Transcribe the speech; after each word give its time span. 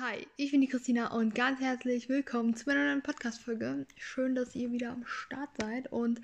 Hi, 0.00 0.28
ich 0.36 0.52
bin 0.52 0.60
die 0.60 0.68
Christina 0.68 1.08
und 1.08 1.34
ganz 1.34 1.60
herzlich 1.60 2.08
willkommen 2.08 2.54
zu 2.54 2.68
meiner 2.68 2.84
neuen 2.84 3.02
Podcast-Folge. 3.02 3.84
Schön, 3.96 4.36
dass 4.36 4.54
ihr 4.54 4.70
wieder 4.70 4.92
am 4.92 5.04
Start 5.04 5.50
seid. 5.60 5.90
Und 5.90 6.20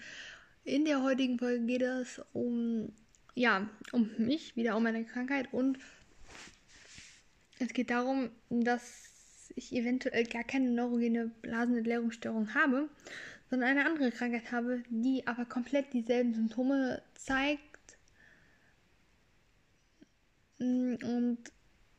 in 0.62 0.84
der 0.84 1.02
heutigen 1.02 1.40
Folge 1.40 1.66
geht 1.66 1.82
es 1.82 2.22
um, 2.32 2.92
ja, 3.34 3.68
um 3.90 4.12
mich, 4.16 4.54
wieder 4.54 4.76
um 4.76 4.84
meine 4.84 5.04
Krankheit. 5.04 5.52
Und 5.52 5.80
es 7.58 7.72
geht 7.72 7.90
darum, 7.90 8.30
dass 8.48 9.50
ich 9.56 9.72
eventuell 9.72 10.24
gar 10.26 10.44
keine 10.44 10.70
neurogene 10.70 11.32
Blasenentleerungsstörung 11.42 12.54
habe, 12.54 12.88
sondern 13.50 13.70
eine 13.70 13.86
andere 13.86 14.12
Krankheit 14.12 14.52
habe, 14.52 14.84
die 14.88 15.26
aber 15.26 15.46
komplett 15.46 15.92
dieselben 15.92 16.32
Symptome 16.32 17.02
zeigt. 17.14 17.98
Und 20.60 21.38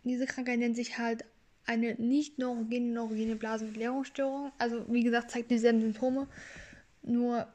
diese 0.05 0.26
Krankheit 0.26 0.60
nennt 0.60 0.78
sich 0.78 0.98
halt 0.98 1.26
eine 1.66 1.95
nicht 1.95 2.39
neurogene 2.39 2.93
neurogene 2.93 3.35
Blasenentleerungsstörung. 3.35 4.52
Also 4.58 4.85
wie 4.88 5.03
gesagt, 5.03 5.31
zeigt 5.31 5.52
dieselben 5.52 5.81
Symptome. 5.81 6.27
Nur 7.02 7.48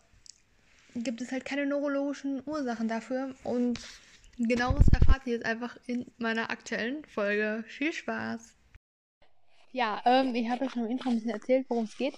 gibt 0.95 1.21
es 1.21 1.33
halt 1.33 1.45
keine 1.45 1.67
neurologischen 1.67 2.43
Ursachen 2.47 2.89
dafür. 2.89 3.35
Und 3.45 3.81
genaues 4.39 4.87
erfahrt 4.93 5.27
ihr 5.27 5.35
jetzt 5.35 5.47
einfach 5.47 5.77
in 5.87 6.07
meiner 6.19 6.51
aktuellen 6.51 7.05
Folge. 7.05 7.65
Viel 7.67 7.93
Spaß! 7.93 8.55
Ja, 9.73 10.03
ähm, 10.05 10.35
ich 10.35 10.49
habe 10.49 10.65
ja 10.65 10.71
schon 10.71 10.85
im 10.85 10.91
Intro 10.91 11.11
ein 11.11 11.17
bisschen 11.17 11.31
erzählt, 11.31 11.67
worum 11.69 11.85
es 11.85 11.97
geht. 11.97 12.15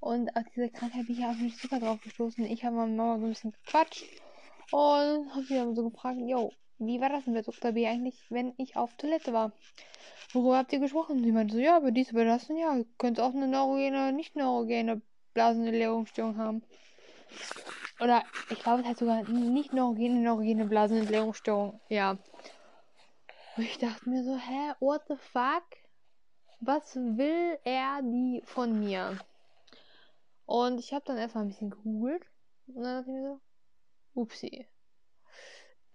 Und 0.00 0.34
auf 0.36 0.44
diese 0.54 0.70
Krankheit 0.70 1.06
bin 1.06 1.18
ich 1.18 1.24
auch 1.24 1.34
nicht 1.34 1.58
super 1.58 1.78
drauf 1.78 2.00
gestoßen. 2.02 2.44
Ich 2.44 2.64
habe 2.64 2.76
mit 2.76 2.96
Mama 2.96 3.18
so 3.18 3.24
ein 3.26 3.30
bisschen 3.30 3.52
gequatscht 3.52 4.04
und 4.72 5.30
habe 5.34 5.42
sie 5.42 5.54
dann 5.54 5.74
so 5.74 5.88
gefragt, 5.88 6.18
yo, 6.20 6.52
wie 6.78 7.00
war 7.00 7.10
das 7.10 7.24
denn 7.24 7.34
mit 7.34 7.46
Dr. 7.46 7.72
B 7.72 7.86
eigentlich, 7.86 8.18
wenn 8.30 8.54
ich 8.56 8.76
auf 8.76 8.94
Toilette 8.96 9.32
war? 9.32 9.52
Worüber 10.32 10.58
habt 10.58 10.72
ihr 10.72 10.78
gesprochen? 10.78 11.22
Sie 11.22 11.32
meinte 11.32 11.54
so, 11.54 11.60
ja, 11.60 11.78
über 11.78 11.90
dies, 11.90 12.10
über 12.12 12.24
das 12.24 12.48
und 12.48 12.56
ja, 12.56 12.78
könnte 12.98 13.24
auch 13.24 13.34
eine 13.34 13.48
neurogene, 13.48 14.12
nicht 14.12 14.36
neurogene 14.36 15.02
Blasenentleerungsstörung 15.34 16.36
haben. 16.36 16.62
Oder 18.00 18.24
ich 18.48 18.60
glaube, 18.62 18.82
es 18.82 18.88
heißt 18.88 19.00
sogar 19.00 19.24
nicht 19.24 19.72
neurogene, 19.74 20.20
neurogene 20.20 20.66
Blasenentleerungsstörung. 20.66 21.80
Ja. 21.88 22.16
Und 23.56 23.64
ich 23.64 23.78
dachte 23.78 24.08
mir 24.08 24.24
so, 24.24 24.36
hä, 24.36 24.72
what 24.80 25.02
the 25.08 25.16
fuck? 25.16 25.64
Was 26.60 26.94
will 26.96 27.58
er 27.64 28.00
die 28.02 28.42
von 28.44 28.78
mir? 28.78 29.18
Und 30.46 30.78
ich 30.78 30.92
habe 30.92 31.04
dann 31.04 31.18
erstmal 31.18 31.44
ein 31.44 31.48
bisschen 31.48 31.70
gegoogelt. 31.70 32.24
Und 32.68 32.82
dann 32.82 32.98
dachte 32.98 33.10
ich 33.10 33.16
mir 33.16 33.28
so, 33.32 33.40
upsie 34.20 34.66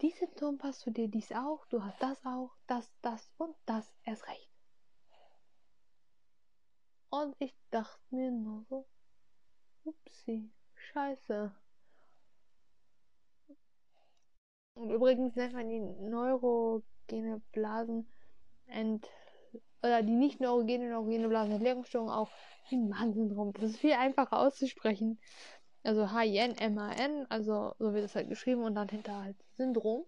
die 0.01 0.11
Symptome 0.11 0.57
passt 0.57 0.81
zu 0.81 0.91
dir, 0.91 1.07
dies 1.07 1.31
auch, 1.31 1.65
du 1.67 1.83
hast 1.83 2.01
das 2.01 2.23
auch, 2.25 2.51
das, 2.67 2.91
das 3.01 3.31
und 3.37 3.55
das 3.65 3.95
erst 4.03 4.27
recht. 4.27 4.49
Und 7.09 7.35
ich 7.39 7.55
dachte 7.71 8.01
mir 8.09 8.31
nur 8.31 8.65
so, 8.69 8.85
upsi, 9.85 10.51
scheiße. 10.75 11.55
Und 14.73 14.91
übrigens 14.91 15.35
nennt 15.35 15.53
man 15.53 15.69
die 15.69 15.79
neurogene 15.79 17.41
Blasen 17.53 18.11
ent 18.65 19.09
oder 19.81 20.03
die 20.03 20.15
nicht 20.15 20.41
neurogene 20.41 20.89
neurogene 20.89 21.29
Blasenentleerungsstörung 21.29 22.09
auch 22.09 22.31
Mann-Syndrom. 22.71 23.53
Das 23.53 23.71
ist 23.71 23.77
viel 23.77 23.93
einfacher 23.93 24.39
auszusprechen. 24.39 25.19
Also 25.85 26.11
H-I-N-M-A-N, 26.11 27.27
also 27.29 27.75
so 27.77 27.93
wird 27.93 28.05
es 28.05 28.15
halt 28.15 28.27
geschrieben 28.27 28.63
und 28.63 28.73
dann 28.73 28.89
hinter 28.89 29.21
halt 29.21 29.35
Syndrom. 29.55 30.03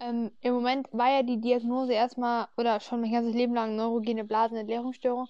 Ähm, 0.00 0.30
Im 0.40 0.54
Moment 0.54 0.88
war 0.92 1.10
ja 1.10 1.22
die 1.22 1.38
Diagnose 1.38 1.92
erstmal 1.92 2.48
oder 2.56 2.80
schon 2.80 3.02
mein 3.02 3.12
ganzes 3.12 3.34
Leben 3.34 3.54
lang 3.54 3.76
neurogene 3.76 4.24
Blasenentleerungsstörung. 4.24 5.28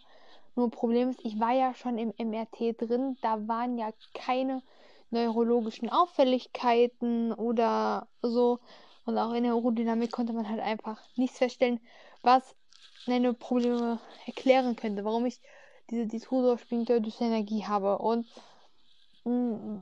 Nur 0.54 0.70
Problem 0.70 1.10
ist, 1.10 1.24
ich 1.24 1.40
war 1.40 1.52
ja 1.52 1.74
schon 1.74 1.98
im 1.98 2.14
MRT 2.16 2.74
drin, 2.74 3.16
da 3.20 3.48
waren 3.48 3.77
ja 3.77 3.90
keine 4.14 4.62
neurologischen 5.11 5.90
Auffälligkeiten 5.90 7.33
oder 7.33 8.06
so. 8.22 8.61
Und 9.06 9.18
auch 9.18 9.33
in 9.33 9.42
der 9.42 9.56
Urodynamik 9.56 10.12
konnte 10.12 10.33
man 10.33 10.48
halt 10.48 10.61
einfach 10.61 11.00
nichts 11.16 11.39
feststellen, 11.39 11.80
was 12.22 12.55
meine 13.06 13.34
Probleme 13.34 13.98
erklären 14.27 14.77
könnte, 14.77 15.05
warum 15.05 15.27
ich 15.27 15.40
diese 15.91 16.07
diffusor 16.07 16.58
Energie 17.20 17.64
habe. 17.64 17.98
Und 17.98 18.27
mm, 19.24 19.79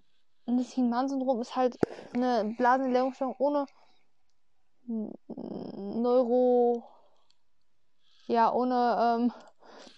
das 0.46 0.72
Hinman-Syndrom 0.72 1.40
ist 1.40 1.56
halt 1.56 1.78
eine 2.14 2.54
Blasenentleerungsstörung 2.56 3.34
ohne 3.38 3.66
Neuro, 4.86 6.84
ja, 8.26 8.52
ohne 8.52 9.18
ähm, 9.22 9.32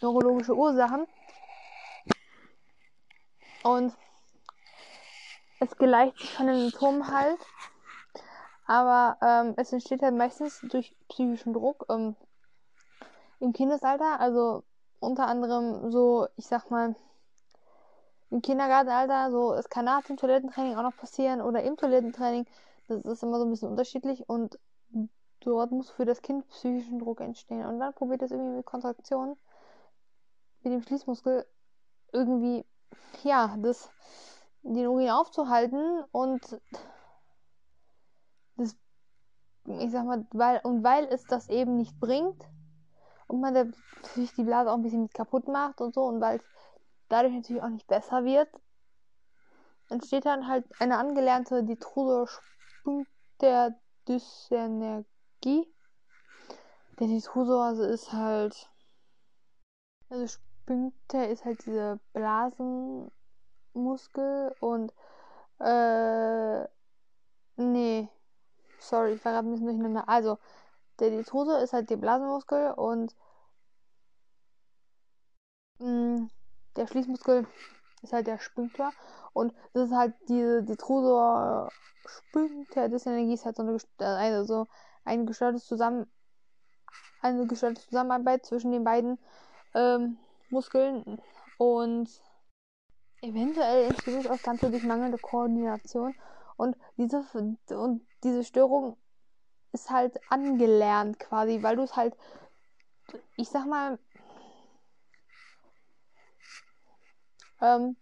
neurologische 0.01 0.55
Ursachen. 0.55 1.07
Und 3.65 3.93
es 5.59 5.77
gleicht 5.77 6.19
sich 6.19 6.31
von 6.31 6.47
den 6.47 6.71
Symptomen 6.71 7.09
halt. 7.09 7.41
Aber 8.67 9.17
ähm, 9.23 9.55
es 9.57 9.73
entsteht 9.73 10.03
halt 10.03 10.15
meistens 10.15 10.61
durch 10.61 10.95
psychischen 11.09 11.53
Druck 11.53 11.87
ähm, 11.89 12.17
im 13.41 13.53
Kindesalter. 13.53 14.21
Also 14.21 14.65
unter 15.01 15.27
anderem 15.27 15.91
so, 15.91 16.27
ich 16.37 16.47
sag 16.47 16.71
mal, 16.71 16.95
im 18.31 18.43
Kindergartenalter, 18.43 19.31
so, 19.31 19.55
es 19.55 19.69
kann 19.69 19.85
nach 19.85 20.03
dem 20.03 20.17
Toilettentraining 20.17 20.77
auch 20.77 20.83
noch 20.83 20.97
passieren 20.97 21.41
oder 21.41 21.63
im 21.63 21.77
Toilettentraining. 21.77 22.47
Das 22.89 23.05
ist 23.05 23.23
immer 23.23 23.39
so 23.39 23.45
ein 23.45 23.51
bisschen 23.51 23.69
unterschiedlich 23.69 24.29
und 24.29 24.59
dort 25.41 25.71
muss 25.71 25.91
für 25.91 26.05
das 26.05 26.23
Kind 26.23 26.49
psychischen 26.49 26.99
Druck 26.99 27.21
entstehen. 27.21 27.65
Und 27.65 27.79
dann 27.79 27.95
probiert 27.95 28.23
es 28.23 28.31
irgendwie 28.31 28.57
mit 28.57 28.67
Kontraktionen, 28.67 29.37
mit 30.63 30.73
dem 30.73 30.83
Schließmuskel 30.83 31.47
irgendwie, 32.13 32.65
ja, 33.23 33.57
das, 33.59 33.91
den 34.63 34.87
Urin 34.87 35.11
aufzuhalten 35.11 36.05
und 36.11 36.61
das, 38.57 38.77
ich 39.67 39.91
sag 39.91 40.05
mal, 40.05 40.27
weil, 40.33 40.61
und 40.65 40.83
weil 40.83 41.07
es 41.07 41.25
das 41.25 41.49
eben 41.49 41.77
nicht 41.77 41.99
bringt, 42.01 42.43
und 43.27 43.41
man 43.41 43.55
natürlich 43.55 44.33
die 44.35 44.45
Blase 44.45 44.71
auch 44.71 44.77
ein 44.77 44.83
bisschen 44.83 45.09
kaputt 45.11 45.49
macht 45.49 45.81
und 45.81 45.95
so 45.95 46.05
und 46.05 46.21
weil 46.21 46.39
es 46.39 46.45
dadurch 47.09 47.35
natürlich 47.35 47.63
auch 47.63 47.69
nicht 47.69 47.87
besser 47.87 48.25
wird, 48.25 48.49
entsteht 49.89 50.27
dann 50.27 50.49
halt 50.49 50.65
eine 50.81 50.99
angelernte 50.99 51.63
Diffusor 51.65 52.29
der 53.41 53.79
Dysenergie. 54.09 55.05
Der 56.99 57.07
Diffusor 57.07 57.65
also 57.65 57.83
ist 57.83 58.13
halt 58.13 58.71
also 60.09 60.27
Sphincter 60.27 61.29
ist 61.29 61.45
halt 61.45 61.67
dieser 61.67 61.99
Blasenmuskel 62.13 63.11
und 64.61 64.93
äh 65.59 66.65
nee, 67.57 68.09
sorry, 68.79 69.15
ich 69.15 69.25
war 69.25 69.33
gerade 69.33 69.49
ein 69.49 69.53
bisschen 69.53 69.67
durcheinander. 69.67 70.09
Also 70.09 70.39
der 71.01 71.11
Detrusor 71.11 71.61
ist 71.61 71.73
halt 71.73 71.91
der 71.91 71.97
Blasenmuskel 71.97 72.73
und 72.73 73.15
mh, 75.79 75.89
mm, 75.89 76.31
der 76.77 76.87
Schließmuskel 76.87 77.47
ist 78.03 78.13
halt 78.13 78.27
der 78.27 78.39
Sphinkter. 78.39 78.93
Und 79.33 79.55
das 79.73 79.89
ist 79.89 79.95
halt 79.95 80.15
diese 80.29 80.63
Detrusor 80.63 81.71
Sphinkter 82.07 82.89
Dysenergie 82.89 83.35
ist 83.35 83.45
halt 83.45 83.57
so 83.57 83.63
eine, 83.63 83.79
also 83.99 84.45
so 84.45 84.67
eine 85.05 85.25
gestörte 85.25 85.59
Zusammen 85.59 86.11
eine 87.21 87.47
gestörte 87.47 87.81
Zusammenarbeit 87.81 88.47
zwischen 88.47 88.73
den 88.73 88.85
beiden 88.85 89.19
ähm, 89.75 90.19
Muskeln 90.51 91.21
und 91.59 92.09
eventuell 93.23 93.87
entsteht 93.87 94.27
das 94.27 94.43
Ganze 94.43 94.71
durch 94.71 94.85
mangelnde 94.85 95.19
Koordination 95.19 96.15
und 96.57 96.77
diese 96.97 97.25
und 97.71 98.07
diese 98.23 98.45
Störung 98.45 98.97
ist 99.77 99.91
halt 99.91 100.19
angelernt 100.31 101.19
quasi, 101.19 101.63
weil 101.63 101.77
du 101.77 101.83
es 101.83 101.97
halt, 101.97 102.17
ich 103.37 103.49
sag 103.51 103.67
mal, 103.67 103.99
ähm, 107.61 107.97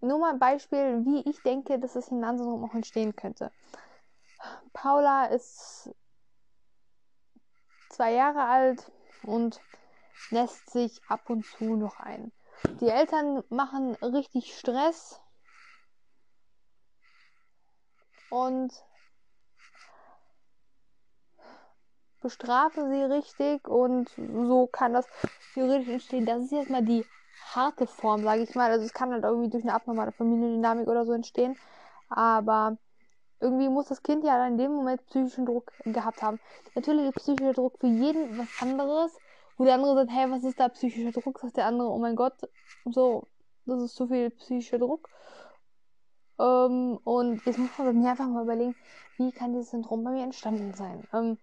nur 0.00 0.18
mal 0.18 0.32
ein 0.32 0.38
Beispiel, 0.38 1.04
wie 1.04 1.28
ich 1.28 1.42
denke, 1.42 1.78
dass 1.80 1.94
das 1.94 2.08
Hinansyndrom 2.08 2.64
auch 2.64 2.74
entstehen 2.74 3.16
könnte. 3.16 3.50
Paula 4.72 5.26
ist 5.26 5.90
zwei 7.90 8.12
Jahre 8.12 8.44
alt 8.44 8.92
und 9.24 9.60
lässt 10.30 10.70
sich 10.70 11.02
ab 11.08 11.28
und 11.28 11.44
zu 11.44 11.76
noch 11.76 11.98
ein. 11.98 12.32
Die 12.80 12.88
Eltern 12.88 13.42
machen 13.48 13.96
richtig 13.96 14.56
Stress 14.56 15.20
und 18.30 18.72
bestrafe 22.20 22.88
sie 22.88 23.02
richtig 23.02 23.66
und 23.68 24.10
so 24.16 24.66
kann 24.66 24.92
das 24.92 25.06
theoretisch 25.54 25.88
entstehen. 25.88 26.26
Das 26.26 26.42
ist 26.44 26.52
jetzt 26.52 26.70
mal 26.70 26.84
die 26.84 27.04
harte 27.54 27.86
Form, 27.86 28.22
sage 28.22 28.42
ich 28.42 28.54
mal. 28.54 28.70
Also 28.70 28.84
es 28.84 28.92
kann 28.92 29.12
halt 29.12 29.24
irgendwie 29.24 29.50
durch 29.50 29.64
eine 29.64 29.74
abnormale 29.74 30.12
Familiendynamik 30.12 30.88
oder 30.88 31.04
so 31.04 31.12
entstehen. 31.12 31.56
Aber 32.08 32.76
irgendwie 33.40 33.68
muss 33.68 33.88
das 33.88 34.02
Kind 34.02 34.24
ja 34.24 34.46
in 34.46 34.58
dem 34.58 34.72
Moment 34.72 35.04
psychischen 35.06 35.46
Druck 35.46 35.72
gehabt 35.84 36.22
haben. 36.22 36.38
Natürlich 36.74 37.06
ist 37.06 37.16
psychischer 37.16 37.54
Druck 37.54 37.78
für 37.80 37.86
jeden 37.86 38.38
was 38.38 38.48
anderes, 38.60 39.16
wo 39.56 39.64
der 39.64 39.74
andere 39.74 39.94
sagt, 39.94 40.10
hey, 40.10 40.30
was 40.30 40.44
ist 40.44 40.60
da 40.60 40.68
psychischer 40.68 41.18
Druck? 41.18 41.38
Sagt 41.38 41.56
der 41.56 41.66
andere, 41.66 41.88
oh 41.88 41.98
mein 41.98 42.16
Gott, 42.16 42.34
so, 42.84 43.26
das 43.66 43.82
ist 43.82 43.94
zu 43.94 44.06
viel 44.06 44.30
psychischer 44.30 44.78
Druck. 44.78 45.08
Ähm, 46.38 46.98
und 47.04 47.44
jetzt 47.44 47.58
muss 47.58 47.70
man 47.78 47.86
bei 47.88 47.92
mir 47.92 48.10
einfach 48.10 48.26
mal 48.26 48.44
überlegen, 48.44 48.74
wie 49.16 49.32
kann 49.32 49.52
dieses 49.52 49.70
Syndrom 49.70 50.04
bei 50.04 50.10
mir 50.10 50.24
entstanden 50.24 50.72
sein? 50.74 51.06
Ähm, 51.12 51.38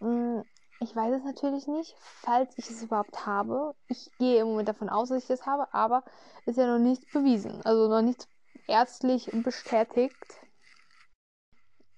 ich 0.00 0.94
weiß 0.94 1.14
es 1.14 1.24
natürlich 1.24 1.66
nicht, 1.66 1.96
falls 1.98 2.56
ich 2.56 2.70
es 2.70 2.82
überhaupt 2.82 3.26
habe. 3.26 3.74
Ich 3.88 4.10
gehe 4.18 4.40
im 4.40 4.48
Moment 4.48 4.68
davon 4.68 4.88
aus, 4.88 5.08
dass 5.08 5.22
ich 5.22 5.28
das 5.28 5.46
habe, 5.46 5.72
aber 5.74 6.04
ist 6.46 6.56
ja 6.56 6.66
noch 6.66 6.78
nichts 6.78 7.10
bewiesen. 7.12 7.60
Also 7.64 7.88
noch 7.88 8.02
nichts 8.02 8.28
ärztlich 8.68 9.28
bestätigt. 9.32 10.14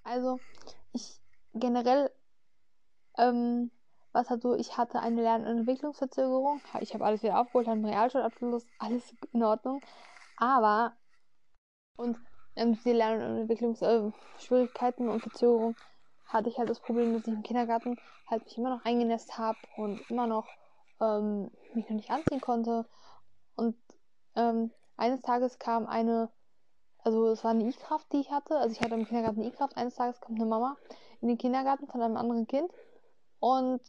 Also, 0.03 0.39
ich 0.93 1.21
generell, 1.53 2.11
ähm, 3.17 3.69
was 4.13 4.29
hat 4.29 4.41
so, 4.41 4.55
ich 4.55 4.77
hatte 4.77 4.99
eine 4.99 5.21
Lern- 5.21 5.45
und 5.45 5.59
Entwicklungsverzögerung. 5.59 6.59
Ich 6.79 6.93
habe 6.95 7.05
alles 7.05 7.21
wieder 7.21 7.39
aufgeholt, 7.39 7.67
habe 7.67 7.77
einen 7.77 7.85
Realschulabschluss, 7.85 8.65
alles 8.79 9.15
in 9.31 9.43
Ordnung. 9.43 9.81
Aber, 10.37 10.97
und 11.97 12.17
ähm, 12.55 12.79
die 12.83 12.93
Lern- 12.93 13.21
und 13.21 13.37
Entwicklungsschwierigkeiten 13.41 15.07
äh, 15.07 15.11
und 15.11 15.21
Verzögerung 15.21 15.75
hatte 16.31 16.49
ich 16.49 16.57
halt 16.57 16.69
das 16.69 16.79
Problem, 16.79 17.13
dass 17.13 17.27
ich 17.27 17.33
im 17.33 17.43
Kindergarten 17.43 17.97
halt 18.27 18.45
mich 18.45 18.57
immer 18.57 18.69
noch 18.69 18.85
eingenässt 18.85 19.37
habe 19.37 19.57
und 19.77 20.01
immer 20.09 20.27
noch 20.27 20.47
ähm, 20.99 21.51
mich 21.73 21.89
noch 21.89 21.95
nicht 21.95 22.11
anziehen 22.11 22.41
konnte. 22.41 22.85
Und 23.55 23.75
ähm, 24.35 24.71
eines 24.97 25.21
Tages 25.21 25.59
kam 25.59 25.87
eine, 25.87 26.29
also 26.99 27.27
es 27.27 27.43
war 27.43 27.51
eine 27.51 27.65
I-Kraft, 27.65 28.11
die 28.13 28.21
ich 28.21 28.31
hatte. 28.31 28.57
Also 28.57 28.73
ich 28.73 28.81
hatte 28.81 28.95
im 28.95 29.05
Kindergarten 29.05 29.41
eine 29.41 29.49
I-Kraft. 29.49 29.75
Eines 29.77 29.95
Tages 29.95 30.21
kommt 30.21 30.39
eine 30.39 30.49
Mama 30.49 30.77
in 31.21 31.27
den 31.27 31.37
Kindergarten 31.37 31.87
von 31.87 32.01
einem 32.01 32.17
anderen 32.17 32.47
Kind 32.47 32.71
und 33.39 33.81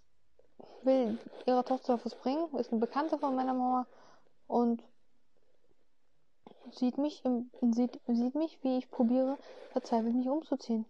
will 0.82 1.18
ihrer 1.46 1.64
Tochter 1.64 2.00
was 2.04 2.14
bringen. 2.14 2.54
Ist 2.56 2.72
eine 2.72 2.80
Bekannte 2.80 3.18
von 3.18 3.34
meiner 3.34 3.54
Mama 3.54 3.86
und 4.46 4.82
sieht 6.72 6.98
mich, 6.98 7.24
im, 7.24 7.50
sieht, 7.72 8.00
sieht 8.06 8.34
mich, 8.34 8.58
wie 8.62 8.78
ich 8.78 8.90
probiere, 8.90 9.38
verzweifelt 9.72 10.14
mich 10.14 10.28
umzuziehen. 10.28 10.86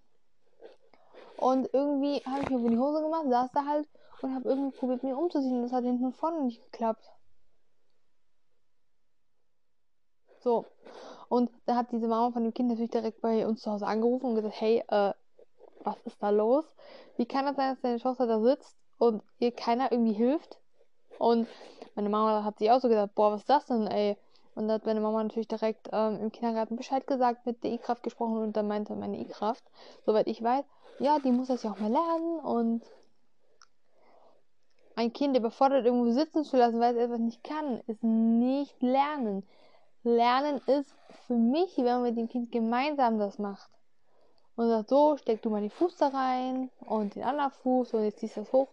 Und 1.43 1.69
irgendwie 1.73 2.23
habe 2.25 2.43
ich 2.43 2.51
mir 2.51 2.59
über 2.59 2.69
die 2.69 2.79
Hose 2.79 3.03
gemacht, 3.03 3.25
saß 3.29 3.51
da 3.53 3.67
halt 3.67 3.89
und 4.23 4.33
habe 4.33 4.49
irgendwie 4.49 4.77
probiert, 4.79 5.03
mir 5.03 5.19
umzuziehen. 5.19 5.63
Das 5.63 5.73
hat 5.73 5.83
hinten 5.83 6.05
und 6.05 6.17
vorne 6.17 6.45
nicht 6.45 6.63
geklappt. 6.63 7.11
So. 10.39 10.67
Und 11.29 11.51
da 11.67 11.75
hat 11.75 11.91
diese 11.91 12.07
Mama 12.07 12.31
von 12.31 12.45
dem 12.45 12.55
Kind 12.55 12.69
natürlich 12.69 12.93
direkt 12.93 13.21
bei 13.23 13.45
uns 13.45 13.63
zu 13.63 13.73
Hause 13.73 13.89
angerufen 13.89 14.27
und 14.27 14.37
gesagt, 14.37 14.61
hey, 14.61 14.85
äh, 14.87 15.15
was 15.83 15.97
ist 16.05 16.23
da 16.23 16.31
los? 16.31 16.65
Wie 17.17 17.27
kann 17.27 17.45
das 17.45 17.57
sein, 17.57 17.75
dass 17.75 17.81
deine 17.81 17.99
Tochter 17.99 18.29
da 18.29 18.41
sitzt 18.41 18.77
und 18.99 19.25
ihr 19.41 19.51
keiner 19.51 19.91
irgendwie 19.91 20.13
hilft? 20.13 20.61
Und 21.19 21.49
meine 21.97 22.09
Mama 22.09 22.45
hat 22.45 22.61
sich 22.61 22.71
auch 22.71 22.81
so 22.81 22.89
gedacht, 22.89 23.17
boah, 23.17 23.33
was 23.33 23.41
ist 23.41 23.51
das 23.51 23.67
denn, 23.67 23.89
ey? 23.89 24.17
Und 24.55 24.69
da 24.69 24.75
hat 24.75 24.87
meine 24.87 25.01
Mama 25.01 25.23
natürlich 25.23 25.49
direkt 25.49 25.89
ähm, 25.93 26.19
im 26.21 26.33
Kindergarten 26.33 26.77
Bescheid 26.77 27.07
gesagt, 27.07 27.47
mit 27.47 27.65
der 27.65 27.73
E-Kraft 27.73 28.03
gesprochen 28.03 28.39
und 28.39 28.57
dann 28.57 28.69
meinte 28.69 28.95
meine 28.95 29.19
E-Kraft, 29.19 29.65
soweit 30.05 30.27
ich 30.27 30.43
weiß, 30.43 30.65
ja, 30.99 31.19
die 31.19 31.33
muss 31.33 31.49
das 31.49 31.63
ja 31.63 31.73
auch 31.73 31.79
mal 31.79 31.91
lernen 31.91 32.39
und 32.41 32.83
ein 34.95 35.13
Kind 35.13 35.37
überfordert 35.37 35.87
irgendwo 35.87 36.11
sitzen 36.11 36.45
zu 36.45 36.57
lassen, 36.57 36.81
weil 36.81 36.97
es 36.97 37.05
etwas 37.05 37.19
nicht 37.19 37.43
kann, 37.43 37.81
ist 37.87 38.03
nicht 38.03 38.81
lernen. 38.83 39.43
Lernen 40.05 40.61
ist 40.67 40.95
für 41.27 41.35
mich, 41.35 41.77
wenn 41.77 41.85
man 41.85 42.03
mit 42.03 42.17
dem 42.17 42.29
Kind 42.29 42.53
gemeinsam 42.53 43.19
das 43.19 43.39
macht. 43.39 43.71
Und 44.57 44.69
sagt, 44.69 44.91
so, 44.91 45.17
steck 45.17 45.41
du 45.41 45.49
mal 45.49 45.63
den 45.63 45.71
Fuß 45.71 45.97
da 45.97 46.09
rein 46.09 46.71
und 46.81 47.15
den 47.15 47.23
anderen 47.23 47.53
Fuß 47.53 47.95
und 47.95 48.05
jetzt 48.05 48.19
ziehst 48.19 48.37
du 48.37 48.41
das 48.41 48.53
hoch. 48.53 48.69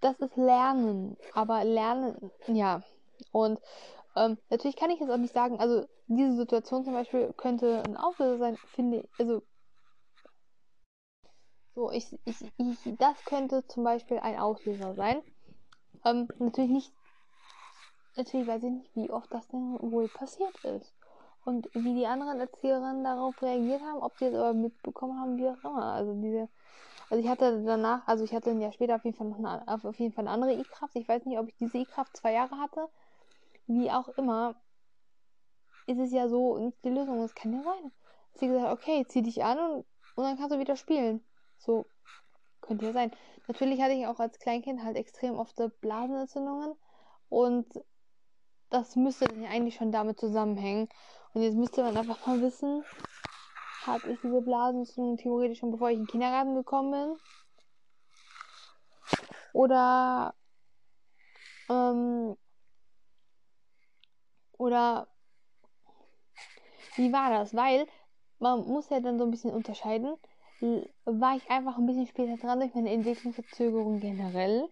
Das 0.00 0.18
ist 0.20 0.36
Lernen. 0.36 1.16
Aber 1.34 1.62
Lernen, 1.64 2.30
ja. 2.46 2.82
Und 3.32 3.60
ähm, 4.16 4.38
natürlich 4.48 4.76
kann 4.76 4.90
ich 4.90 5.00
jetzt 5.00 5.10
auch 5.10 5.16
nicht 5.16 5.34
sagen, 5.34 5.58
also 5.60 5.86
diese 6.06 6.34
Situation 6.34 6.84
zum 6.84 6.94
Beispiel 6.94 7.32
könnte 7.36 7.82
ein 7.86 7.96
Auslöser 7.96 8.38
sein, 8.38 8.56
finde 8.74 8.98
ich, 8.98 9.08
also 9.18 9.42
so, 11.74 11.90
ich, 11.92 12.18
ich, 12.24 12.36
ich, 12.58 12.96
das 12.98 13.24
könnte 13.24 13.66
zum 13.68 13.84
Beispiel 13.84 14.18
ein 14.18 14.38
Auslöser 14.38 14.94
sein. 14.94 15.22
Ähm, 16.04 16.28
natürlich 16.38 16.70
nicht, 16.70 16.92
natürlich 18.16 18.46
weiß 18.46 18.62
ich 18.64 18.70
nicht, 18.70 18.96
wie 18.96 19.10
oft 19.10 19.32
das 19.32 19.46
denn 19.48 19.78
wohl 19.80 20.08
passiert 20.08 20.54
ist. 20.64 20.92
Und 21.44 21.70
wie 21.72 21.94
die 21.94 22.06
anderen 22.06 22.38
Erzieherinnen 22.40 23.02
darauf 23.02 23.40
reagiert 23.40 23.80
haben, 23.80 24.02
ob 24.02 24.18
sie 24.18 24.26
es 24.26 24.34
aber 24.34 24.52
mitbekommen 24.52 25.18
haben, 25.18 25.38
wie 25.38 25.48
auch 25.48 25.64
immer. 25.64 25.94
Also 25.94 26.12
diese, 26.20 26.48
also 27.08 27.24
ich 27.24 27.30
hatte 27.30 27.62
danach, 27.64 28.06
also 28.06 28.24
ich 28.24 28.34
hatte 28.34 28.50
ein 28.50 28.60
Jahr 28.60 28.72
später 28.72 28.96
auf 28.96 29.04
jeden 29.04 29.16
Fall 29.16 29.28
noch 29.28 29.38
eine, 29.38 29.66
auf 29.66 29.98
jeden 29.98 30.12
Fall 30.12 30.26
eine 30.26 30.34
andere 30.34 30.54
E-Kraft. 30.54 30.94
Ich 30.96 31.08
weiß 31.08 31.24
nicht, 31.24 31.38
ob 31.38 31.48
ich 31.48 31.56
diese 31.56 31.78
E-Kraft 31.78 32.14
zwei 32.16 32.32
Jahre 32.32 32.58
hatte 32.58 32.88
wie 33.70 33.90
auch 33.90 34.08
immer, 34.08 34.60
ist 35.86 35.98
es 35.98 36.12
ja 36.12 36.28
so 36.28 36.58
nicht 36.58 36.84
die 36.84 36.90
Lösung. 36.90 37.22
Es 37.22 37.34
kann 37.34 37.52
ja 37.52 37.62
sein. 37.62 37.92
Sie 38.34 38.48
gesagt, 38.48 38.72
okay, 38.72 39.04
zieh 39.08 39.22
dich 39.22 39.44
an 39.44 39.58
und, 39.58 39.86
und 40.16 40.24
dann 40.24 40.36
kannst 40.36 40.54
du 40.54 40.58
wieder 40.58 40.76
spielen. 40.76 41.24
So 41.58 41.86
könnte 42.60 42.86
ja 42.86 42.92
sein. 42.92 43.12
Natürlich 43.46 43.80
hatte 43.80 43.94
ich 43.94 44.06
auch 44.06 44.20
als 44.20 44.38
Kleinkind 44.38 44.82
halt 44.82 44.96
extrem 44.96 45.34
oft 45.34 45.56
Blasenentzündungen 45.80 46.74
und 47.28 47.66
das 48.70 48.96
müsste 48.96 49.26
dann 49.26 49.42
ja 49.42 49.50
eigentlich 49.50 49.74
schon 49.74 49.92
damit 49.92 50.18
zusammenhängen. 50.18 50.88
Und 51.32 51.42
jetzt 51.42 51.56
müsste 51.56 51.82
man 51.82 51.96
einfach 51.96 52.26
mal 52.26 52.40
wissen, 52.40 52.84
hatte 53.82 54.10
ich 54.10 54.20
diese 54.20 54.40
Blasenentzündung 54.40 55.16
theoretisch 55.16 55.58
schon 55.58 55.70
bevor 55.72 55.90
ich 55.90 55.96
in 55.96 56.04
den 56.04 56.10
Kindergarten 56.10 56.54
gekommen 56.54 56.90
bin? 56.90 57.16
Oder 59.52 60.34
ähm, 61.68 62.36
oder 64.60 65.08
wie 66.96 67.12
war 67.12 67.30
das? 67.30 67.54
Weil 67.54 67.86
man 68.38 68.66
muss 68.66 68.90
ja 68.90 69.00
dann 69.00 69.18
so 69.18 69.24
ein 69.24 69.30
bisschen 69.30 69.52
unterscheiden. 69.52 70.16
War 71.06 71.36
ich 71.36 71.50
einfach 71.50 71.78
ein 71.78 71.86
bisschen 71.86 72.06
später 72.06 72.36
dran 72.36 72.60
durch 72.60 72.74
meine 72.74 72.90
Entwicklungsverzögerung 72.90 74.00
generell, 74.00 74.68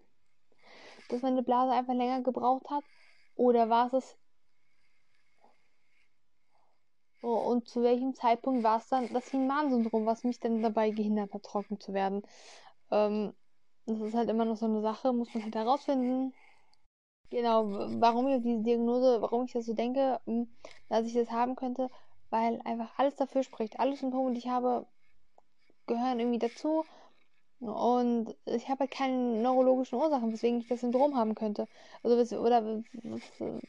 dass 1.09 1.23
meine 1.23 1.43
Blase 1.43 1.73
einfach 1.73 1.95
länger 1.95 2.21
gebraucht 2.23 2.69
hat? 2.71 2.85
Oder 3.37 3.71
war 3.71 3.93
es 3.95 4.19
Oh, 7.23 7.51
und 7.51 7.67
zu 7.69 7.83
welchem 7.83 8.15
Zeitpunkt 8.15 8.63
war 8.63 8.79
es 8.79 8.89
dann 8.89 9.13
das 9.13 9.29
Hinman-Syndrom, 9.31 10.07
was 10.07 10.23
mich 10.23 10.39
dann 10.39 10.63
dabei 10.63 10.91
gehindert 10.91 11.35
hat, 11.35 11.43
trocken 11.43 11.81
zu 11.81 11.93
werden? 11.93 12.23
Ähm, 12.93 13.33
das 13.87 14.01
ist 14.01 14.15
halt 14.15 14.29
immer 14.31 14.45
noch 14.45 14.57
so 14.57 14.67
eine 14.67 14.83
Sache, 14.83 15.13
muss 15.13 15.35
man 15.35 15.43
halt 15.45 15.55
herausfinden. 15.57 16.33
Genau, 17.31 17.67
warum 18.01 18.27
ich 18.29 18.43
diese 18.43 18.63
Diagnose, 18.63 19.21
warum 19.21 19.45
ich 19.45 19.53
das 19.53 19.67
so 19.67 19.75
denke, 19.75 20.21
hm, 20.25 20.49
dass 20.89 21.07
ich 21.07 21.13
das 21.15 21.31
haben 21.31 21.57
könnte, 21.57 21.91
weil 22.31 22.61
einfach 22.65 22.91
alles 22.99 23.17
dafür 23.17 23.43
spricht. 23.43 23.79
Alle 23.79 23.97
Symptome, 23.97 24.33
die 24.33 24.39
ich 24.39 24.49
habe, 24.49 24.87
gehören 25.87 26.21
irgendwie 26.21 26.39
dazu. 26.39 26.85
Und 27.61 28.35
ich 28.47 28.69
habe 28.69 28.81
halt 28.81 28.93
keine 28.93 29.43
neurologischen 29.43 29.99
Ursachen, 29.99 30.33
weswegen 30.33 30.61
ich 30.61 30.69
das 30.69 30.81
Syndrom 30.81 31.17
haben 31.17 31.35
könnte. 31.35 31.69
Also, 32.03 32.39
oder 32.41 32.83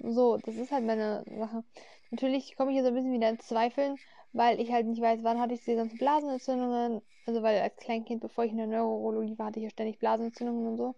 so, 0.03 0.37
das 0.37 0.55
ist 0.55 0.71
halt 0.71 0.85
meine 0.85 1.23
Sache. 1.37 1.63
Natürlich 2.11 2.55
komme 2.55 2.71
ich 2.71 2.77
jetzt 2.77 2.85
ein 2.87 2.93
bisschen 2.93 3.13
wieder 3.13 3.29
ins 3.29 3.47
Zweifeln, 3.47 3.97
weil 4.31 4.59
ich 4.61 4.71
halt 4.71 4.87
nicht 4.87 5.01
weiß, 5.01 5.23
wann 5.23 5.39
hatte 5.39 5.55
ich 5.55 5.61
diese 5.61 5.77
ganzen 5.77 5.97
Blasenentzündungen. 5.97 7.01
Also, 7.25 7.41
weil 7.43 7.61
als 7.61 7.75
Kleinkind, 7.77 8.21
bevor 8.21 8.45
ich 8.45 8.51
in 8.51 8.57
der 8.57 8.67
Neurologie 8.67 9.37
war, 9.37 9.47
hatte 9.47 9.59
ich 9.59 9.65
ja 9.65 9.69
ständig 9.71 9.99
Blasenentzündungen 9.99 10.67
und 10.67 10.77
so. 10.77 10.95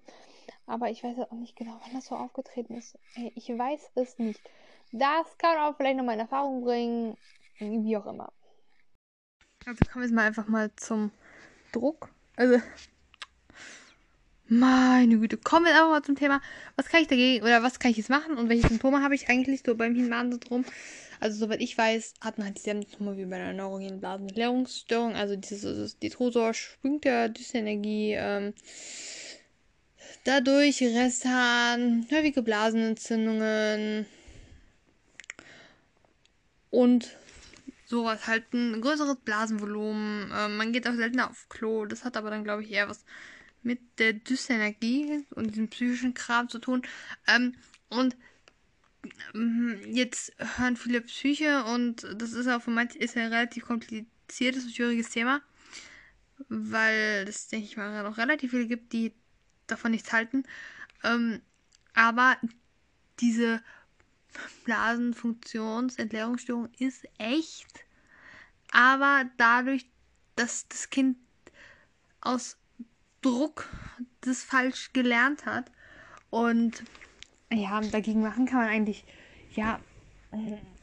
Aber 0.72 0.90
ich 0.90 1.04
weiß 1.04 1.20
auch 1.20 1.34
nicht 1.34 1.58
genau, 1.58 1.78
wann 1.84 1.94
das 1.94 2.06
so 2.06 2.16
aufgetreten 2.16 2.76
ist. 2.76 2.98
Ich 3.36 3.50
weiß 3.50 3.92
es 3.96 4.18
nicht. 4.20 4.40
Das 4.94 5.38
kann 5.38 5.58
auch 5.58 5.76
vielleicht 5.76 5.98
noch 5.98 6.06
mal 6.06 6.14
in 6.14 6.22
Erfahrung 6.22 6.64
bringen. 6.64 7.18
Wie 7.60 7.98
auch 7.98 8.06
immer. 8.06 8.32
Also 9.66 9.84
kommen 9.92 10.02
wir 10.02 10.04
jetzt 10.04 10.16
mal 10.16 10.26
einfach 10.26 10.48
mal 10.48 10.74
zum 10.78 11.12
Druck. 11.74 12.10
Also, 12.38 12.62
meine 14.48 15.20
Güte, 15.20 15.36
kommen 15.36 15.66
wir 15.66 15.74
einfach 15.74 15.90
mal 15.90 16.04
zum 16.04 16.16
Thema, 16.16 16.42
was 16.78 16.88
kann 16.88 17.02
ich 17.02 17.10
dagegen 17.10 17.44
oder 17.44 17.64
was 17.64 17.80
kann 17.80 17.92
ich 17.92 17.98
jetzt 17.98 18.10
machen 18.10 18.38
und 18.38 18.48
welche 18.48 18.70
Symptome 18.70 19.04
habe 19.04 19.14
ich 19.14 19.28
eigentlich 19.28 19.64
so 19.66 19.76
beim 19.76 19.94
Hinmagen-Syndrom? 19.94 20.64
Also, 21.20 21.38
soweit 21.38 21.60
ich 21.60 21.78
weiß, 21.78 22.14
hat 22.22 22.38
man 22.38 22.48
halt 22.48 22.58
dieselben 22.58 22.84
Symptome 22.84 23.18
wie 23.18 23.26
bei 23.26 23.36
einer 23.36 23.52
neurogenen 23.52 24.00
Blasenentleerungsstörung, 24.00 25.16
also 25.16 25.36
dieses, 25.36 26.00
die 26.00 26.10
Trosor 26.10 26.54
springt 26.54 27.04
der 27.04 27.28
Dysenergie, 27.28 28.14
ähm, 28.18 28.54
Dadurch 30.24 30.82
Resthahn, 30.82 32.06
häufige 32.12 32.44
Blasenentzündungen 32.44 34.06
und 36.70 37.18
sowas 37.86 38.28
halt 38.28 38.54
ein 38.54 38.82
größeres 38.82 39.18
Blasenvolumen. 39.26 40.32
Ähm, 40.34 40.58
man 40.58 40.74
geht 40.74 40.88
auch 40.88 40.94
seltener 40.94 41.30
auf 41.30 41.50
Klo. 41.50 41.86
Das 41.86 42.06
hat 42.06 42.18
aber 42.18 42.30
dann, 42.30 42.44
glaube 42.44 42.64
ich, 42.64 42.72
eher 42.72 42.88
was 42.88 43.04
mit 43.64 43.80
der 44.00 44.14
Dysenergie 44.14 45.26
und 45.36 45.52
diesem 45.52 45.70
psychischen 45.70 46.14
Kram 46.14 46.50
zu 46.50 46.60
tun. 46.60 46.84
Ähm, 47.28 47.56
und 47.90 48.16
ähm, 49.34 49.80
jetzt 49.88 50.34
hören 50.58 50.78
viele 50.78 51.02
Psyche 51.02 51.64
und 51.66 52.08
das 52.16 52.34
ist 52.34 52.48
auch 52.48 52.62
für 52.62 52.72
manche 52.72 52.98
ist 52.98 53.18
ein 53.18 53.34
relativ 53.34 53.66
kompliziertes 53.66 54.66
und 54.66 54.76
schwieriges 54.76 55.10
Thema, 55.10 55.42
weil 56.48 57.26
es, 57.28 57.48
denke 57.48 57.66
ich 57.66 57.78
mal, 57.78 58.04
noch 58.04 58.18
relativ 58.18 58.52
viele 58.52 58.68
gibt, 58.68 58.94
die 58.94 59.14
davon 59.72 59.92
nichts 59.92 60.14
halten. 60.14 60.44
Ähm, 61.04 61.42
aber 61.94 62.38
diese 63.20 63.62
Blasenfunktionsentleerungsstörung 64.66 66.70
ist 66.78 67.08
echt. 67.18 67.86
Aber 68.72 69.26
dadurch, 69.38 69.88
dass 70.36 70.68
das 70.68 70.90
Kind 70.90 71.18
aus 72.22 72.58
Druck 73.22 73.70
das 74.22 74.44
falsch 74.44 74.94
gelernt 74.94 75.46
hat 75.46 75.72
und 76.30 76.84
ja, 77.52 77.82
dagegen 77.82 78.22
machen 78.22 78.46
kann 78.46 78.60
man 78.60 78.70
eigentlich, 78.70 79.04
ja, 79.54 79.80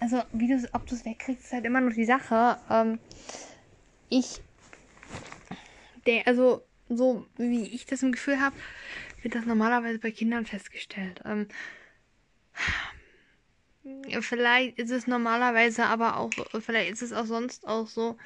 also 0.00 0.22
wie 0.32 0.48
du 0.48 0.68
ob 0.72 0.86
du 0.86 0.94
es 0.94 1.04
wegkriegst, 1.04 1.46
ist 1.46 1.52
halt 1.52 1.64
immer 1.64 1.80
noch 1.80 1.94
die 1.94 2.04
Sache. 2.04 2.58
Ähm, 2.68 2.98
ich, 4.10 4.42
der, 6.06 6.26
also 6.26 6.67
so 6.88 7.26
wie 7.36 7.66
ich 7.66 7.86
das 7.86 8.02
im 8.02 8.12
Gefühl 8.12 8.40
habe, 8.40 8.56
wird 9.22 9.34
das 9.34 9.44
normalerweise 9.44 9.98
bei 9.98 10.10
Kindern 10.10 10.46
festgestellt. 10.46 11.20
Ähm, 11.24 11.48
vielleicht 14.20 14.78
ist 14.78 14.90
es 14.90 15.06
normalerweise 15.06 15.86
aber 15.86 16.16
auch, 16.16 16.30
vielleicht 16.60 16.92
ist 16.92 17.02
es 17.02 17.12
auch 17.12 17.26
sonst 17.26 17.66
auch 17.66 17.86
so, 17.86 18.16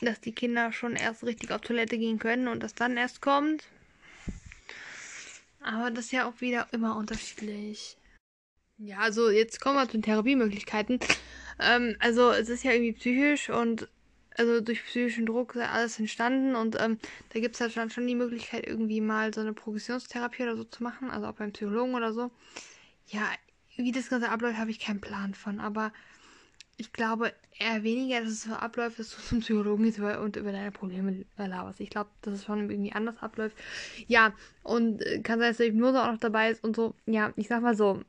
dass 0.00 0.20
die 0.20 0.32
Kinder 0.32 0.72
schon 0.72 0.96
erst 0.96 1.24
richtig 1.24 1.50
auf 1.50 1.60
Toilette 1.60 1.98
gehen 1.98 2.18
können 2.18 2.48
und 2.48 2.62
das 2.62 2.74
dann 2.74 2.96
erst 2.96 3.20
kommt. 3.20 3.64
Aber 5.60 5.90
das 5.90 6.06
ist 6.06 6.12
ja 6.12 6.28
auch 6.28 6.40
wieder 6.40 6.68
immer 6.72 6.96
unterschiedlich. 6.96 7.96
Ja, 8.76 8.98
also 8.98 9.30
jetzt 9.30 9.60
kommen 9.60 9.76
wir 9.76 9.86
zu 9.86 9.92
den 9.92 10.02
Therapiemöglichkeiten. 10.02 10.98
Ähm, 11.58 11.96
also 12.00 12.32
es 12.32 12.48
ist 12.48 12.64
ja 12.64 12.72
irgendwie 12.72 12.92
psychisch 12.92 13.48
und 13.48 13.88
also 14.36 14.60
durch 14.60 14.84
psychischen 14.84 15.26
Druck 15.26 15.54
ist 15.54 15.62
alles 15.62 15.98
entstanden 15.98 16.54
und 16.56 16.76
ähm, 16.80 16.98
da 17.32 17.40
gibt 17.40 17.54
es 17.54 17.60
halt 17.60 17.72
schon, 17.72 17.90
schon 17.90 18.06
die 18.06 18.14
Möglichkeit, 18.14 18.66
irgendwie 18.66 19.00
mal 19.00 19.32
so 19.32 19.40
eine 19.40 19.52
Progressionstherapie 19.52 20.42
oder 20.42 20.56
so 20.56 20.64
zu 20.64 20.82
machen, 20.82 21.10
also 21.10 21.26
auch 21.26 21.34
beim 21.34 21.52
Psychologen 21.52 21.94
oder 21.94 22.12
so. 22.12 22.30
Ja, 23.08 23.28
wie 23.76 23.92
das 23.92 24.08
Ganze 24.08 24.30
abläuft, 24.30 24.58
habe 24.58 24.70
ich 24.70 24.80
keinen 24.80 25.00
Plan 25.00 25.34
von, 25.34 25.60
aber 25.60 25.92
ich 26.76 26.92
glaube 26.92 27.32
eher 27.58 27.82
weniger, 27.84 28.20
dass 28.20 28.30
es 28.30 28.42
so 28.42 28.52
abläuft, 28.52 28.98
dass 28.98 29.10
du 29.10 29.22
zum 29.22 29.40
Psychologen 29.40 29.84
gehst 29.84 29.98
und 30.00 30.36
über 30.36 30.52
deine 30.52 30.72
Probleme 30.72 31.24
laberst. 31.36 31.80
Ich 31.80 31.90
glaube, 31.90 32.10
dass 32.22 32.34
es 32.34 32.44
schon 32.44 32.68
irgendwie 32.68 32.92
anders 32.92 33.16
abläuft. 33.20 33.56
Ja, 34.06 34.32
und 34.62 35.02
äh, 35.02 35.20
kann 35.20 35.38
sein, 35.38 35.50
dass 35.50 35.58
die 35.58 35.64
Hypnose 35.64 36.02
auch 36.02 36.10
noch 36.12 36.18
dabei 36.18 36.50
ist 36.50 36.64
und 36.64 36.74
so. 36.74 36.94
Ja, 37.06 37.32
ich 37.36 37.46
sag 37.46 37.62
mal 37.62 37.76
so, 37.76 38.02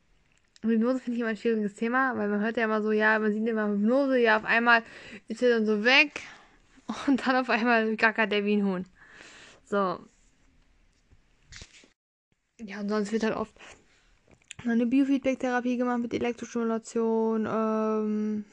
Hypnose 0.69 0.99
finde 0.99 1.15
ich 1.15 1.21
immer 1.21 1.29
ein 1.29 1.37
schwieriges 1.37 1.75
Thema, 1.75 2.17
weil 2.17 2.27
man 2.29 2.41
hört 2.41 2.57
ja 2.57 2.65
immer 2.65 2.81
so, 2.81 2.91
ja, 2.91 3.19
man 3.19 3.33
sieht 3.33 3.47
immer 3.47 3.67
Hypnose, 3.67 4.19
ja, 4.19 4.37
auf 4.37 4.45
einmal 4.45 4.83
ist 5.27 5.41
er 5.41 5.49
dann 5.49 5.65
so 5.65 5.83
weg 5.83 6.21
und 7.07 7.25
dann 7.25 7.35
auf 7.35 7.49
einmal 7.49 7.95
gackert 7.95 8.31
der 8.31 8.45
wie 8.45 8.57
ein 8.57 8.65
Huhn. 8.65 8.85
So. 9.65 9.99
Ja, 12.59 12.79
und 12.79 12.89
sonst 12.89 13.11
wird 13.11 13.23
halt 13.23 13.35
oft 13.35 13.53
eine 14.63 14.85
Biofeedback-Therapie 14.85 15.77
gemacht 15.77 15.99
mit 15.99 16.13
Elektrostimulation, 16.13 17.47
ähm, 17.49 18.45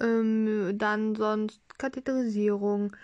ähm, 0.00 0.78
dann 0.78 1.14
sonst 1.14 1.60
Katheterisierung, 1.78 2.96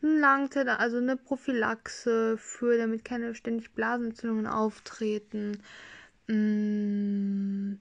Langzeit, 0.00 0.68
also 0.68 0.98
eine 0.98 1.16
Prophylaxe 1.16 2.36
für, 2.38 2.78
damit 2.78 3.04
keine 3.04 3.34
ständig 3.34 3.72
Blasenentzündungen 3.72 4.46
auftreten. 4.46 5.62
Mm, 6.28 7.74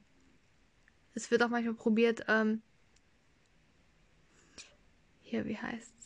es 1.13 1.31
wird 1.31 1.43
auch 1.43 1.49
manchmal 1.49 1.75
probiert, 1.75 2.25
ähm, 2.27 2.61
hier, 5.21 5.45
wie 5.45 5.57
heißt 5.57 5.96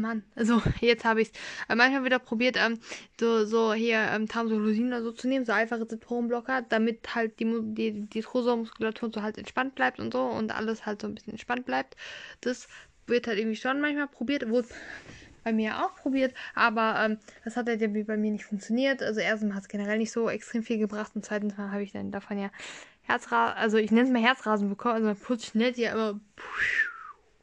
Mann, 0.00 0.24
also 0.34 0.62
jetzt 0.80 1.04
habe 1.04 1.22
ich 1.22 1.30
es. 1.32 1.76
manchmal 1.76 2.04
wieder 2.04 2.18
probiert, 2.18 2.56
ähm, 2.58 2.78
so, 3.18 3.44
so 3.44 3.72
hier 3.72 3.98
ähm, 3.98 4.28
Tamsulosin 4.28 4.88
oder 4.88 5.02
so 5.02 5.12
zu 5.12 5.28
nehmen, 5.28 5.44
so 5.44 5.52
einfache 5.52 5.86
Zitronenblocker, 5.86 6.62
damit 6.68 7.14
halt 7.14 7.38
die, 7.40 7.46
die, 7.74 8.06
die 8.06 8.20
Trosomuskulatur 8.20 9.10
so 9.12 9.22
halt 9.22 9.38
entspannt 9.38 9.74
bleibt 9.74 9.98
und 9.98 10.12
so 10.12 10.22
und 10.22 10.52
alles 10.52 10.86
halt 10.86 11.02
so 11.02 11.08
ein 11.08 11.14
bisschen 11.14 11.32
entspannt 11.32 11.66
bleibt. 11.66 11.96
Das 12.40 12.68
wird 13.06 13.26
halt 13.26 13.38
irgendwie 13.38 13.56
schon 13.56 13.80
manchmal 13.80 14.08
probiert, 14.08 14.48
wurde 14.48 14.68
bei 15.44 15.52
mir 15.52 15.84
auch 15.84 15.94
probiert, 15.96 16.34
aber 16.54 16.96
ähm, 16.98 17.18
das 17.44 17.56
hat 17.56 17.66
halt 17.66 17.80
irgendwie 17.80 18.04
bei 18.04 18.16
mir 18.16 18.30
nicht 18.30 18.44
funktioniert. 18.44 19.02
Also 19.02 19.20
erstens 19.20 19.54
hat 19.54 19.62
es 19.62 19.68
generell 19.68 19.98
nicht 19.98 20.12
so 20.12 20.28
extrem 20.28 20.62
viel 20.62 20.78
gebracht 20.78 21.12
und 21.14 21.24
zweitens 21.24 21.56
habe 21.56 21.82
ich 21.82 21.92
dann 21.92 22.10
davon 22.12 22.38
ja 22.38 22.50
Herzrasen, 23.02 23.56
also 23.56 23.76
ich 23.78 23.90
nenne 23.90 24.06
es 24.06 24.12
mal 24.12 24.22
Herzrasen 24.22 24.68
bekommen, 24.68 24.94
also 24.94 25.06
mein 25.06 25.16
Puls 25.16 25.46
schnellt 25.46 25.76
ja 25.76 25.92
immer 25.92 26.20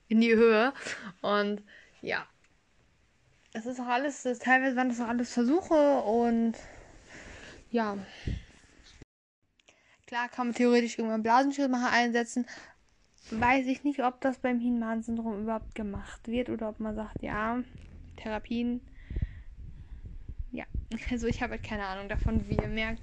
in 0.08 0.22
die 0.22 0.36
Höhe 0.36 0.74
und 1.22 1.64
ja, 2.02 2.26
das 3.58 3.66
ist 3.66 3.80
auch 3.80 3.88
alles, 3.88 4.22
das, 4.22 4.38
teilweise 4.38 4.76
waren 4.76 4.90
das 4.90 5.02
auch 5.02 5.08
alles 5.08 5.34
Versuche 5.34 6.02
und 6.04 6.54
ja. 7.72 7.98
Klar 10.06 10.30
kann 10.30 10.48
man 10.48 10.56
theoretisch 10.56 11.00
irgendwann 11.00 11.24
Blasenschildmacher 11.24 11.92
einsetzen. 11.92 12.46
Weiß 13.32 13.66
ich 13.66 13.84
nicht, 13.84 14.04
ob 14.04 14.22
das 14.22 14.38
beim 14.38 14.60
Hinman-Syndrom 14.60 15.42
überhaupt 15.42 15.74
gemacht 15.74 16.28
wird 16.28 16.50
oder 16.50 16.70
ob 16.70 16.80
man 16.80 16.94
sagt, 16.94 17.24
ja, 17.24 17.64
Therapien. 18.18 18.80
Ja, 20.52 20.66
also 21.10 21.26
ich 21.26 21.42
habe 21.42 21.54
halt 21.54 21.64
keine 21.64 21.88
Ahnung 21.88 22.10
davon, 22.10 22.48
wie 22.48 22.58
ihr 22.58 22.70
merkt. 22.70 23.02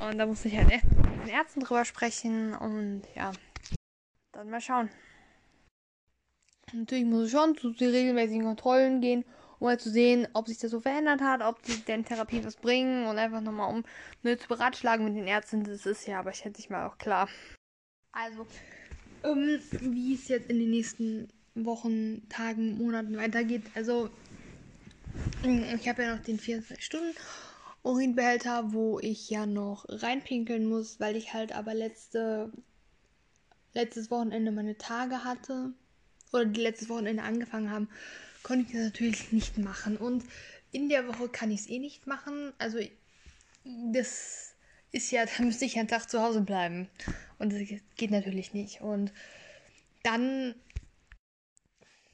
Und 0.00 0.18
da 0.18 0.26
muss 0.26 0.44
ich 0.44 0.56
halt 0.56 0.72
echt 0.72 0.84
mit 0.84 1.26
den 1.26 1.28
Ärzten 1.28 1.60
drüber 1.60 1.84
sprechen 1.84 2.54
und 2.54 3.02
ja, 3.14 3.30
dann 4.32 4.50
mal 4.50 4.60
schauen. 4.60 4.90
Natürlich 6.72 7.04
muss 7.04 7.26
ich 7.26 7.32
schon 7.32 7.56
zu 7.56 7.68
regelmäßigen 7.68 8.42
Kontrollen 8.42 9.00
gehen 9.00 9.24
um 9.62 9.68
halt 9.68 9.80
zu 9.80 9.90
sehen, 9.90 10.26
ob 10.32 10.48
sich 10.48 10.58
das 10.58 10.72
so 10.72 10.80
verändert 10.80 11.20
hat, 11.20 11.40
ob 11.40 11.62
die 11.62 11.76
denn 11.84 12.04
Therapie 12.04 12.44
was 12.44 12.56
bringen 12.56 13.06
und 13.06 13.16
einfach 13.16 13.40
nochmal 13.40 13.72
um 13.72 13.84
ne, 14.24 14.36
zu 14.36 14.48
beratschlagen 14.48 15.04
mit 15.04 15.14
den 15.14 15.28
Ärzten. 15.28 15.62
Das 15.62 15.86
ist 15.86 16.04
ja 16.08 16.18
aber 16.18 16.32
schätze 16.32 16.60
ich 16.60 16.68
mal 16.68 16.88
auch 16.88 16.98
klar. 16.98 17.28
Also, 18.10 18.44
ähm, 19.22 19.60
wie 19.80 20.14
es 20.14 20.26
jetzt 20.26 20.50
in 20.50 20.58
den 20.58 20.70
nächsten 20.70 21.28
Wochen, 21.54 22.28
Tagen, 22.28 22.76
Monaten 22.76 23.16
weitergeht. 23.16 23.62
Also, 23.76 24.10
ich 25.44 25.88
habe 25.88 26.02
ja 26.02 26.16
noch 26.16 26.24
den 26.24 26.40
24 26.40 26.84
Stunden 26.84 27.14
Urinbehälter, 27.84 28.72
wo 28.72 28.98
ich 28.98 29.30
ja 29.30 29.46
noch 29.46 29.84
reinpinkeln 29.88 30.66
muss, 30.66 30.98
weil 30.98 31.14
ich 31.14 31.34
halt 31.34 31.52
aber 31.52 31.72
letzte 31.72 32.50
letztes 33.74 34.10
Wochenende 34.10 34.50
meine 34.50 34.76
Tage 34.76 35.22
hatte 35.22 35.72
oder 36.32 36.46
die 36.46 36.60
letztes 36.60 36.88
Wochenende 36.88 37.22
angefangen 37.22 37.70
haben 37.70 37.88
konnte 38.42 38.66
ich 38.66 38.72
das 38.72 38.84
natürlich 38.84 39.32
nicht 39.32 39.58
machen. 39.58 39.96
Und 39.96 40.24
in 40.72 40.88
der 40.88 41.06
Woche 41.06 41.28
kann 41.28 41.50
ich 41.50 41.60
es 41.60 41.68
eh 41.68 41.78
nicht 41.78 42.06
machen. 42.06 42.52
Also 42.58 42.78
das 43.64 44.54
ist 44.90 45.10
ja, 45.10 45.24
da 45.36 45.42
müsste 45.42 45.64
ich 45.64 45.78
einen 45.78 45.88
Tag 45.88 46.08
zu 46.08 46.20
Hause 46.20 46.40
bleiben. 46.42 46.88
Und 47.38 47.52
das 47.52 47.60
geht 47.96 48.10
natürlich 48.10 48.54
nicht. 48.54 48.80
Und 48.80 49.12
dann 50.02 50.54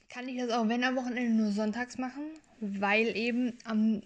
kann 0.09 0.27
ich 0.27 0.37
das 0.39 0.49
auch, 0.49 0.67
wenn 0.67 0.83
am 0.83 0.95
Wochenende, 0.95 1.33
nur 1.33 1.51
sonntags 1.51 1.97
machen, 1.97 2.23
weil 2.59 3.15
eben 3.15 3.57
am, 3.63 4.01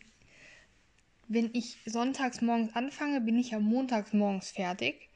wenn 1.27 1.49
ich 1.53 1.77
sonntags 1.85 2.41
morgens 2.41 2.75
anfange, 2.75 3.21
bin 3.21 3.39
ich 3.39 3.51
ja 3.51 3.59
montags 3.59 4.13
morgens 4.13 4.51
fertig. 4.51 5.09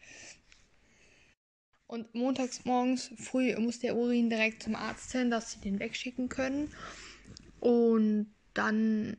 Und 1.88 2.14
montags 2.14 2.66
morgens 2.66 3.12
früh 3.18 3.56
muss 3.58 3.80
der 3.80 3.96
Urin 3.96 4.30
direkt 4.30 4.64
zum 4.64 4.76
Arzt 4.76 5.12
hin, 5.14 5.32
dass 5.32 5.52
sie 5.52 5.62
den 5.62 5.80
wegschicken 5.80 6.28
können. 6.30 6.74
Und 7.60 8.34
dann. 8.54 9.18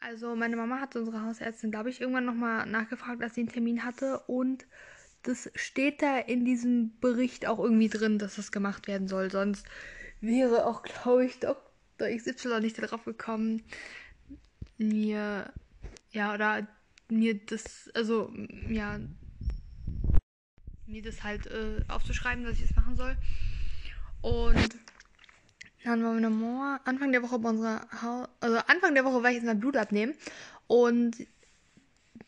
Also 0.00 0.34
meine 0.34 0.56
Mama 0.56 0.80
hat 0.80 0.96
unsere 0.96 1.22
Hausärztin, 1.22 1.70
glaube 1.70 1.90
ich, 1.90 2.00
irgendwann 2.00 2.24
nochmal 2.24 2.66
nachgefragt, 2.66 3.20
dass 3.20 3.34
sie 3.34 3.42
einen 3.42 3.50
Termin 3.50 3.84
hatte. 3.84 4.20
Und 4.20 4.64
das 5.22 5.50
steht 5.54 6.00
da 6.00 6.18
in 6.18 6.44
diesem 6.44 6.98
Bericht 7.00 7.46
auch 7.46 7.58
irgendwie 7.58 7.88
drin, 7.88 8.18
dass 8.18 8.36
das 8.36 8.52
gemacht 8.52 8.86
werden 8.86 9.08
soll. 9.08 9.30
Sonst 9.30 9.66
wäre 10.20 10.66
auch, 10.66 10.82
glaube 10.82 11.26
ich, 11.26 11.38
Dr. 11.40 12.08
XY 12.08 12.60
nicht 12.60 12.80
darauf 12.80 13.04
gekommen, 13.04 13.62
mir, 14.78 15.52
ja, 16.12 16.34
oder 16.34 16.66
mir 17.08 17.34
das, 17.44 17.90
also, 17.94 18.32
ja, 18.68 19.00
mir 20.88 21.02
das 21.02 21.22
halt 21.22 21.46
äh, 21.46 21.82
aufzuschreiben, 21.88 22.44
dass 22.44 22.54
ich 22.54 22.66
das 22.66 22.76
machen 22.76 22.96
soll. 22.96 23.16
Und 24.22 24.76
dann 25.84 26.02
waren 26.02 26.20
wir 26.20 26.28
nochmal 26.28 26.80
Anfang 26.84 27.12
der 27.12 27.22
Woche 27.22 27.38
bei 27.38 27.50
unserer 27.50 27.86
Haus, 28.02 28.28
also 28.40 28.58
Anfang 28.66 28.94
der 28.94 29.04
Woche 29.04 29.22
war 29.22 29.30
ich 29.30 29.36
jetzt 29.36 29.46
mal 29.46 29.54
Blut 29.54 29.76
abnehmen 29.76 30.14
und 30.66 31.16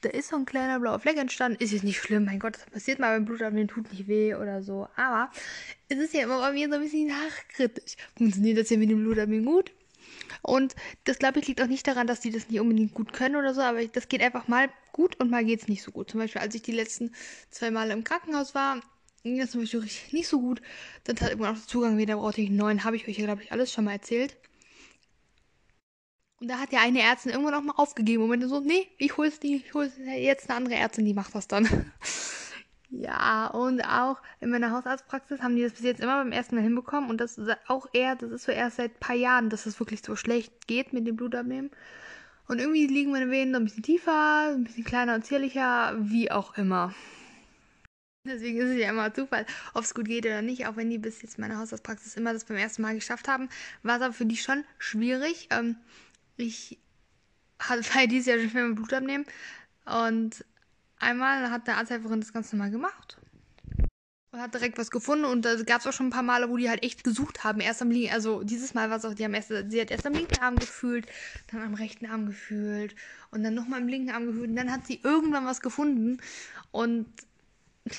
da 0.02 0.09
ist 0.09 0.29
so 0.29 0.37
ein 0.37 0.47
kleiner 0.47 0.81
blauer 0.81 0.99
Fleck 0.99 1.19
entstanden. 1.19 1.62
Ist 1.62 1.73
jetzt 1.73 1.85
nicht 1.85 2.00
schlimm, 2.00 2.25
mein 2.25 2.38
Gott, 2.38 2.55
das 2.55 2.64
passiert 2.67 2.99
mal 3.00 3.14
beim 3.14 3.25
Blutabnehmen, 3.25 3.69
tut 3.69 3.90
nicht 3.90 4.09
weh 4.09 4.35
oder 4.35 4.62
so. 4.62 4.88
Aber 4.97 5.31
es 5.88 5.99
ist 5.99 6.14
ja 6.14 6.23
immer 6.23 6.38
bei 6.38 6.52
mir 6.52 6.69
so 6.69 6.76
ein 6.76 6.81
bisschen 6.81 7.09
nachkritisch. 7.09 7.97
Funktioniert 8.17 8.59
das 8.59 8.69
hier 8.69 8.79
mit 8.79 8.90
dem 8.90 9.02
Blutabnehmen 9.02 9.45
gut? 9.45 9.73
Und 10.43 10.75
das, 11.05 11.19
glaube 11.19 11.40
ich, 11.40 11.49
liegt 11.49 11.61
auch 11.61 11.67
nicht 11.67 11.87
daran, 11.87 12.07
dass 12.07 12.21
die 12.21 12.31
das 12.31 12.49
nicht 12.49 12.61
unbedingt 12.61 12.95
gut 12.95 13.12
können 13.12 13.37
oder 13.37 13.55
so, 13.55 13.61
aber 13.61 13.85
das 13.87 14.09
geht 14.09 14.23
einfach 14.23 14.49
mal 14.49 14.69
gut 14.93 15.19
und 15.21 15.31
mal 15.31 15.45
geht 15.45 15.62
es 15.62 15.69
nicht 15.69 15.83
so 15.83 15.90
gut. 15.90 16.11
Zum 16.11 16.21
Beispiel, 16.21 16.40
als 16.40 16.55
ich 16.55 16.62
die 16.62 16.73
letzten 16.73 17.12
zwei 17.50 17.71
Male 17.71 17.93
im 17.93 18.05
Krankenhaus 18.05 18.55
war, 18.55 18.81
ging 19.23 19.38
das 19.38 19.50
zum 19.50 19.61
Beispiel 19.61 19.87
nicht 20.12 20.29
so 20.29 20.40
gut. 20.40 20.62
Dann 21.05 21.19
hat 21.21 21.31
irgendwann 21.31 21.55
auch 21.55 21.59
der 21.59 21.69
Zugang 21.69 21.99
wieder, 21.99 22.17
brauchte 22.17 22.40
ich 22.40 22.49
einen 22.49 22.57
neuen, 22.57 22.85
habe 22.85 22.97
ich 22.97 23.07
euch 23.07 23.19
ja, 23.19 23.26
glaube 23.26 23.43
ich, 23.43 23.52
alles 23.52 23.73
schon 23.73 23.85
mal 23.85 23.93
erzählt. 23.93 24.37
Und 26.40 26.49
da 26.49 26.59
hat 26.59 26.73
ja 26.73 26.81
eine 26.81 27.02
Ärztin 27.02 27.33
irgendwann 27.33 27.55
auch 27.55 27.62
mal 27.62 27.75
aufgegeben 27.76 28.23
und 28.23 28.31
meinte 28.31 28.49
so, 28.49 28.61
nee, 28.61 28.88
ich 28.97 29.17
hol's 29.19 29.43
nicht, 29.43 29.67
ich 29.67 29.75
hol's 29.75 29.93
jetzt 29.99 30.49
eine 30.49 30.57
andere 30.57 30.75
Ärztin, 30.76 31.05
die 31.05 31.12
macht 31.12 31.35
das 31.35 31.49
dann. 31.49 31.93
Ja, 32.90 33.47
und 33.47 33.82
auch 33.82 34.20
in 34.40 34.50
meiner 34.50 34.73
Hausarztpraxis 34.73 35.40
haben 35.42 35.54
die 35.54 35.62
das 35.62 35.73
bis 35.73 35.82
jetzt 35.82 36.00
immer 36.00 36.16
beim 36.16 36.32
ersten 36.32 36.56
Mal 36.56 36.62
hinbekommen 36.62 37.09
und 37.09 37.20
das 37.20 37.38
ist 37.38 37.56
auch 37.68 37.87
eher, 37.92 38.16
das 38.16 38.32
ist 38.32 38.44
so 38.44 38.52
erst 38.52 38.76
seit 38.76 38.92
ein 38.97 39.00
paar 39.00 39.16
Jahren, 39.16 39.49
dass 39.49 39.61
es 39.61 39.75
das 39.75 39.80
wirklich 39.80 40.02
so 40.02 40.16
schlecht 40.16 40.66
geht 40.66 40.92
mit 40.92 41.06
dem 41.06 41.16
Blutabnehmen. 41.16 41.70
Und 42.49 42.59
irgendwie 42.59 42.88
liegen 42.88 43.12
meine 43.12 43.30
Venen 43.30 43.52
noch 43.52 43.61
ein 43.61 43.64
bisschen 43.64 43.85
tiefer, 43.85 44.50
ein 44.52 44.64
bisschen 44.64 44.82
kleiner 44.85 45.14
und 45.14 45.25
zierlicher, 45.25 45.94
wie 46.00 46.32
auch 46.32 46.56
immer. 46.56 46.92
Deswegen 48.26 48.59
ist 48.59 48.70
es 48.70 48.76
ja 48.76 48.90
immer 48.90 49.14
Zufall, 49.14 49.47
ob 49.73 49.85
es 49.85 49.94
gut 49.94 50.06
geht 50.06 50.26
oder 50.26 50.42
nicht, 50.42 50.66
auch 50.66 50.76
wenn 50.76 50.90
die 50.90 50.99
bis 50.99 51.23
jetzt 51.23 51.38
meine 51.38 51.59
Hausarztpraxis 51.59 52.16
immer 52.16 52.32
das 52.32 52.44
beim 52.44 52.56
ersten 52.56 52.82
Mal 52.82 52.94
geschafft 52.94 53.28
haben, 53.28 53.49
war 53.85 53.97
es 53.97 54.02
aber 54.02 54.12
für 54.12 54.26
die 54.26 54.37
schon 54.37 54.64
schwierig. 54.78 55.49
Ähm, 55.50 55.76
ich 56.37 56.78
hatte 57.61 57.82
dieses 58.09 58.26
Jahr 58.26 58.38
schon 58.40 58.50
viel 58.50 58.75
Blut 58.75 58.92
abnehmen 58.92 59.26
und 59.85 60.44
einmal 61.00 61.50
hat 61.50 61.66
der 61.66 61.76
Arzthelferin 61.76 62.21
das 62.21 62.33
ganz 62.33 62.52
normal 62.52 62.71
gemacht 62.71 63.19
und 64.33 64.40
hat 64.40 64.54
direkt 64.54 64.78
was 64.78 64.90
gefunden 64.90 65.25
und 65.25 65.45
da 65.45 65.61
gab 65.62 65.80
es 65.80 65.87
auch 65.87 65.92
schon 65.92 66.07
ein 66.07 66.11
paar 66.11 66.23
Male, 66.23 66.49
wo 66.50 66.57
die 66.57 66.69
halt 66.69 66.85
echt 66.85 67.02
gesucht 67.02 67.42
haben. 67.42 67.61
Erst 67.61 67.83
am 67.83 67.90
linken, 67.90 68.12
also 68.12 68.45
dieses 68.45 68.75
Mal 68.75 68.88
war 68.90 68.99
es 68.99 69.04
auch, 69.04 69.14
die 69.14 69.25
haben 69.25 69.35
erst, 69.35 69.49
sie 69.49 69.80
hat 69.80 69.90
erst 69.90 70.07
am 70.07 70.14
linken 70.14 70.38
Arm 70.38 70.59
gefühlt, 70.59 71.07
dann 71.50 71.62
am 71.62 71.75
rechten 71.75 72.07
Arm 72.07 72.26
gefühlt 72.26 72.95
und 73.33 73.42
dann 73.42 73.54
nochmal 73.54 73.80
am 73.80 73.88
linken 73.88 74.11
Arm 74.11 74.26
gefühlt 74.26 74.50
und 74.50 74.57
dann 74.57 74.71
hat 74.71 74.87
sie 74.87 75.00
irgendwann 75.02 75.47
was 75.47 75.61
gefunden 75.61 76.21
und 76.71 77.07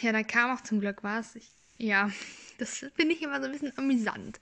ja, 0.02 0.12
dann 0.14 0.26
kam 0.26 0.56
auch 0.56 0.62
zum 0.62 0.80
Glück 0.80 1.04
was. 1.04 1.36
Ich, 1.36 1.52
ja, 1.78 2.10
das 2.60 2.86
finde 2.96 3.14
ich 3.14 3.22
immer 3.22 3.40
so 3.40 3.46
ein 3.48 3.52
bisschen 3.52 3.78
amüsant. 3.78 4.40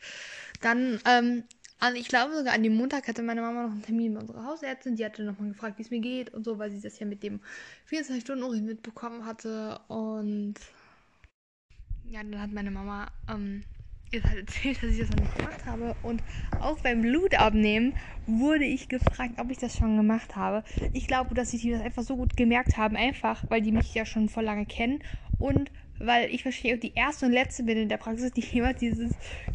Dann 0.62 1.00
ähm, 1.06 1.44
also 1.80 1.98
ich 1.98 2.08
glaube 2.10 2.36
sogar 2.36 2.54
an 2.54 2.64
dem 2.64 2.76
Montag 2.76 3.08
hatte 3.08 3.24
meine 3.24 3.42
Mama 3.42 3.64
noch 3.64 3.72
einen 3.72 3.82
Termin 3.84 4.14
bei 4.14 4.20
unserer 4.22 4.46
Hausärztin. 4.46 4.96
Die 4.96 5.06
hatte 5.06 5.24
nochmal 5.24 5.50
gefragt, 5.50 5.78
wie 5.78 5.84
es 5.84 5.92
mir 5.92 6.02
geht 6.02 6.34
und 6.34 6.44
so, 6.44 6.60
weil 6.60 6.72
sie 6.72 6.82
das 6.82 7.00
ja 7.00 7.06
mit 7.06 7.24
dem 7.24 7.40
24-Stunden-Urin 7.90 8.66
mitbekommen 8.66 9.26
hatte. 9.26 9.80
Und 9.88 10.56
ja, 12.04 12.22
dann 12.24 12.42
hat 12.42 12.52
meine 12.52 12.72
Mama 12.72 13.12
ähm, 13.30 13.64
halt 14.14 14.40
erzählt, 14.40 14.84
dass 14.84 14.90
ich 14.92 15.00
das 15.00 15.10
noch 15.10 15.18
nicht 15.18 15.34
gemacht 15.36 15.66
habe. 15.66 15.96
Und 16.02 16.24
auch 16.58 16.80
beim 16.82 17.02
Blutabnehmen 17.02 17.96
wurde 18.26 18.66
ich 18.66 18.90
gefragt, 18.90 19.36
ob 19.38 19.52
ich 19.52 19.58
das 19.58 19.76
schon 19.78 19.96
gemacht 19.96 20.36
habe. 20.36 20.64
Ich 20.92 21.08
glaube, 21.08 21.34
dass 21.36 21.52
sie 21.52 21.72
das 21.72 21.82
einfach 21.82 22.04
so 22.04 22.18
gut 22.18 22.36
gemerkt 22.36 22.78
haben, 22.78 22.96
einfach, 22.98 23.46
weil 23.50 23.62
die 23.62 23.72
mich 23.72 23.94
ja 23.94 24.06
schon 24.06 24.30
vor 24.30 24.44
lange 24.44 24.66
kennen 24.66 25.00
und 25.38 25.72
weil 26.00 26.34
ich 26.34 26.46
wahrscheinlich 26.46 26.80
die 26.80 26.94
erste 26.96 27.26
und 27.26 27.32
letzte 27.32 27.64
bin 27.64 27.78
in 27.78 27.90
der 27.90 27.98
Praxis, 27.98 28.32
die 28.32 28.42
jemals 28.54 28.80
dieses 28.80 29.12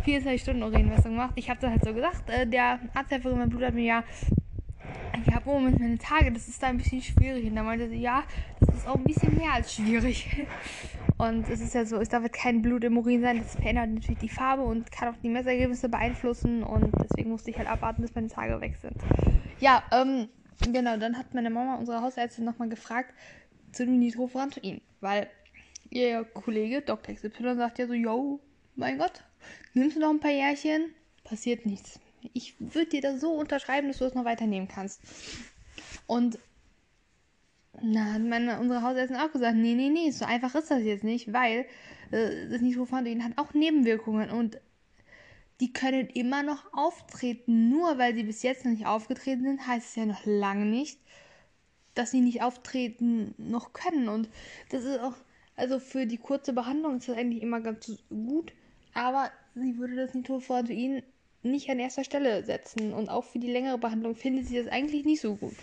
24-Stunden-Urinmessung 0.06 1.16
macht. 1.16 1.32
Ich 1.36 1.50
habe 1.50 1.60
das 1.60 1.70
halt 1.70 1.84
so 1.84 1.94
gesagt, 1.94 2.28
äh, 2.30 2.46
der 2.46 2.80
Arzthelferin 2.94 3.38
mein 3.38 3.48
Blut 3.48 3.62
hat 3.62 3.74
mir 3.74 3.84
ja, 3.84 4.04
ich 5.26 5.34
habe 5.34 5.50
im 5.50 5.56
Moment 5.56 5.80
meine 5.80 5.98
Tage, 5.98 6.32
das 6.32 6.48
ist 6.48 6.62
da 6.62 6.68
ein 6.68 6.76
bisschen 6.76 7.00
schwierig. 7.00 7.46
Und 7.46 7.56
da 7.56 7.62
meinte 7.62 7.88
sie, 7.88 7.96
ja, 7.96 8.24
das 8.60 8.76
ist 8.76 8.86
auch 8.88 8.96
ein 8.96 9.04
bisschen 9.04 9.36
mehr 9.36 9.54
als 9.54 9.74
schwierig. 9.74 10.46
Und 11.16 11.48
es 11.48 11.60
ist 11.60 11.74
ja 11.74 11.86
so, 11.86 11.98
es 11.98 12.08
darf 12.08 12.24
jetzt 12.24 12.36
kein 12.36 12.60
Blut 12.60 12.82
im 12.84 12.98
Urin 12.98 13.20
sein, 13.20 13.38
das 13.38 13.54
verändert 13.54 13.90
natürlich 13.90 14.18
die 14.18 14.28
Farbe 14.28 14.64
und 14.64 14.90
kann 14.90 15.14
auch 15.14 15.16
die 15.22 15.28
Messergebnisse 15.28 15.88
beeinflussen. 15.88 16.64
Und 16.64 16.92
deswegen 17.00 17.30
musste 17.30 17.50
ich 17.50 17.58
halt 17.58 17.68
abwarten, 17.68 18.02
bis 18.02 18.14
meine 18.16 18.26
Tage 18.26 18.60
weg 18.60 18.76
sind. 18.82 18.96
Ja, 19.60 19.84
ähm, 19.92 20.28
genau, 20.72 20.96
dann 20.96 21.16
hat 21.16 21.32
meine 21.32 21.50
Mama, 21.50 21.76
unsere 21.76 22.02
Hausärztin, 22.02 22.44
nochmal 22.44 22.68
gefragt 22.68 23.14
zu 23.70 23.84
dem 23.86 24.00
Nitrofurantoin, 24.00 24.80
weil 25.00 25.28
ihr 25.94 26.24
Kollege 26.24 26.82
Dr. 26.82 27.14
XY 27.14 27.54
sagt 27.56 27.78
ja 27.78 27.86
so, 27.86 27.94
yo, 27.94 28.40
mein 28.74 28.98
Gott, 28.98 29.24
nimmst 29.73 29.97
du 29.97 30.00
noch 30.00 30.10
ein 30.10 30.21
paar 30.21 30.30
Jährchen? 30.30 30.92
Passiert 31.23 31.64
nichts. 31.64 32.00
Ich 32.32 32.54
würde 32.58 32.86
dir 32.86 33.00
das 33.00 33.21
so 33.21 33.32
unterschreiben, 33.32 33.88
dass 33.88 33.99
du 33.99 34.04
es 34.04 34.14
noch 34.14 34.25
weiternehmen 34.25 34.69
kannst. 34.69 35.00
Und 36.06 36.38
na, 37.80 38.14
hat 38.14 38.23
meine, 38.23 38.60
unsere 38.60 38.82
Hausärztin 38.82 39.16
auch 39.16 39.32
gesagt, 39.32 39.56
nee, 39.56 39.75
nee, 39.75 39.88
nee, 39.88 40.10
so 40.10 40.25
einfach 40.25 40.54
ist 40.54 40.71
das 40.71 40.82
jetzt 40.82 41.04
nicht, 41.04 41.32
weil 41.32 41.66
äh, 42.10 42.49
das 42.49 42.60
Nitrofandoin 42.60 43.25
hat 43.25 43.32
auch 43.36 43.52
Nebenwirkungen 43.54 44.30
und 44.30 44.60
die 45.60 45.73
können 45.73 46.08
immer 46.08 46.42
noch 46.42 46.73
auftreten. 46.73 47.69
Nur 47.71 47.99
weil 47.99 48.14
sie 48.14 48.25
bis 48.25 48.42
jetzt 48.42 48.64
noch 48.64 48.73
nicht 48.73 48.86
aufgetreten 48.86 49.45
sind, 49.45 49.66
heißt 49.66 49.90
es 49.90 49.97
ja 49.97 50.06
noch 50.06 50.25
lange 50.25 50.66
nicht, 50.66 50.99
dass 51.95 52.10
sie 52.10 52.21
nicht 52.21 52.42
auftreten 52.42 53.34
noch 53.38 53.73
können. 53.73 54.08
Und 54.08 54.28
das 54.71 54.84
ist 54.84 55.00
auch 55.00 55.14
also 55.56 55.78
für 55.78 56.06
die 56.06 56.19
kurze 56.19 56.52
Behandlung 56.52 56.99
ist 56.99 57.08
das 57.08 57.17
eigentlich 57.17 57.43
immer 57.43 57.60
ganz 57.60 57.90
gut, 58.08 58.52
aber 58.93 59.30
sie 59.54 59.78
würde 59.78 59.97
das 59.97 60.14
Nitrofurantoin 60.14 61.02
nicht 61.43 61.69
an 61.71 61.78
erster 61.78 62.04
Stelle 62.04 62.45
setzen 62.45 62.93
und 62.93 63.08
auch 63.08 63.25
für 63.25 63.38
die 63.38 63.50
längere 63.50 63.78
Behandlung 63.78 64.17
findet 64.17 64.47
sie 64.47 64.56
das 64.56 64.73
eigentlich 64.73 65.04
nicht 65.04 65.21
so 65.21 65.36
gut. 65.36 65.54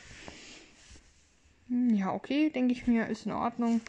Hm, 1.68 1.96
ja, 1.96 2.14
okay, 2.14 2.50
denke 2.50 2.74
ich 2.74 2.88
mir, 2.88 3.08
ist 3.08 3.26
in 3.26 3.32
Ordnung. 3.32 3.82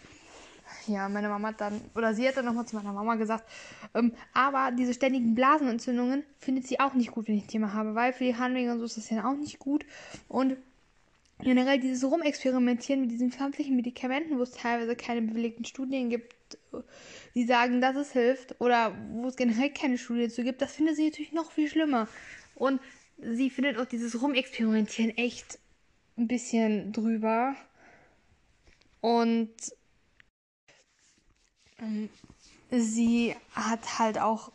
Ja, 0.87 1.09
meine 1.09 1.29
Mama 1.29 1.49
hat 1.49 1.61
dann, 1.61 1.81
oder 1.95 2.15
sie 2.15 2.27
hat 2.27 2.37
dann 2.37 2.47
nochmal 2.47 2.67
zu 2.67 2.77
meiner 2.77 2.93
Mama 2.93 3.17
gesagt, 3.17 3.45
ähm, 3.95 4.13
aber 4.33 4.73
diese 4.73 4.95
ständigen 4.95 5.35
Blasenentzündungen 5.35 6.25
findet 6.39 6.67
sie 6.67 6.81
auch 6.81 6.95
nicht 6.95 7.13
gut, 7.13 7.29
wenn 7.29 7.37
ich 7.37 7.45
ein 7.45 7.49
Thema 7.49 7.75
habe, 7.75 7.95
weil 7.95 8.13
für 8.13 8.25
die 8.25 8.37
Handlungen 8.37 8.71
und 8.71 8.79
so 8.79 8.87
ist 8.87 8.97
das 8.97 9.11
ja 9.11 9.31
auch 9.31 9.37
nicht 9.37 9.59
gut. 9.59 9.85
Und 10.29 10.57
generell 11.43 11.79
dieses 11.79 12.05
Rumexperimentieren 12.05 13.01
mit 13.01 13.11
diesen 13.11 13.33
pflanzlichen 13.33 13.77
Medikamenten, 13.77 14.39
wo 14.39 14.43
es 14.43 14.53
teilweise 14.53 14.97
keine 14.97 15.23
belegten 15.23 15.65
Studien 15.65 16.09
gibt, 16.09 16.59
die 17.35 17.45
sagen, 17.45 17.81
dass 17.81 17.97
es 17.97 18.13
hilft, 18.13 18.61
oder 18.61 18.97
wo 19.13 19.29
es 19.29 19.37
generell 19.37 19.71
keine 19.71 19.99
Studie 19.99 20.25
dazu 20.25 20.43
gibt, 20.43 20.63
das 20.63 20.75
findet 20.75 20.97
sie 20.97 21.07
natürlich 21.07 21.33
noch 21.33 21.51
viel 21.53 21.69
schlimmer. 21.69 22.09
Und 22.55 22.81
sie 23.19 23.51
findet 23.51 23.79
auch 23.79 23.87
dieses 23.87 24.21
Rumexperimentieren 24.21 25.17
echt 25.17 25.59
ein 26.17 26.29
bisschen 26.29 26.93
drüber. 26.93 27.57
Und 29.01 29.51
ähm, 31.81 32.09
sie 32.71 33.35
hat 33.53 33.99
halt 33.99 34.19
auch 34.19 34.53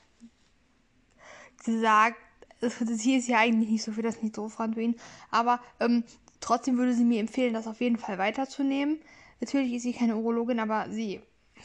gesagt, 1.64 2.18
sie 2.62 3.16
ist 3.16 3.28
ja 3.28 3.40
eigentlich 3.40 3.70
nicht 3.70 3.84
so 3.84 3.92
für 3.92 4.02
das 4.02 4.22
Nitrofurantoin, 4.22 4.96
aber 5.30 5.60
ähm, 5.80 6.04
Trotzdem 6.40 6.78
würde 6.78 6.94
sie 6.94 7.04
mir 7.04 7.20
empfehlen, 7.20 7.54
das 7.54 7.68
auf 7.68 7.82
jeden 7.82 7.98
Fall 7.98 8.18
weiterzunehmen. 8.18 9.00
Natürlich 9.40 9.74
ist 9.74 9.84
sie 9.84 9.94
keine 9.94 10.18
Urologin, 10.18 10.60
aber 10.60 10.88
sie 10.90 11.22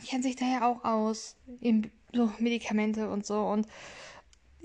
kennt 0.08 0.24
sich 0.24 0.36
daher 0.36 0.66
auch 0.66 0.84
aus 0.84 1.36
in 1.60 1.90
so 2.12 2.32
Medikamente 2.38 3.08
und 3.08 3.26
so. 3.26 3.40
Und 3.40 3.66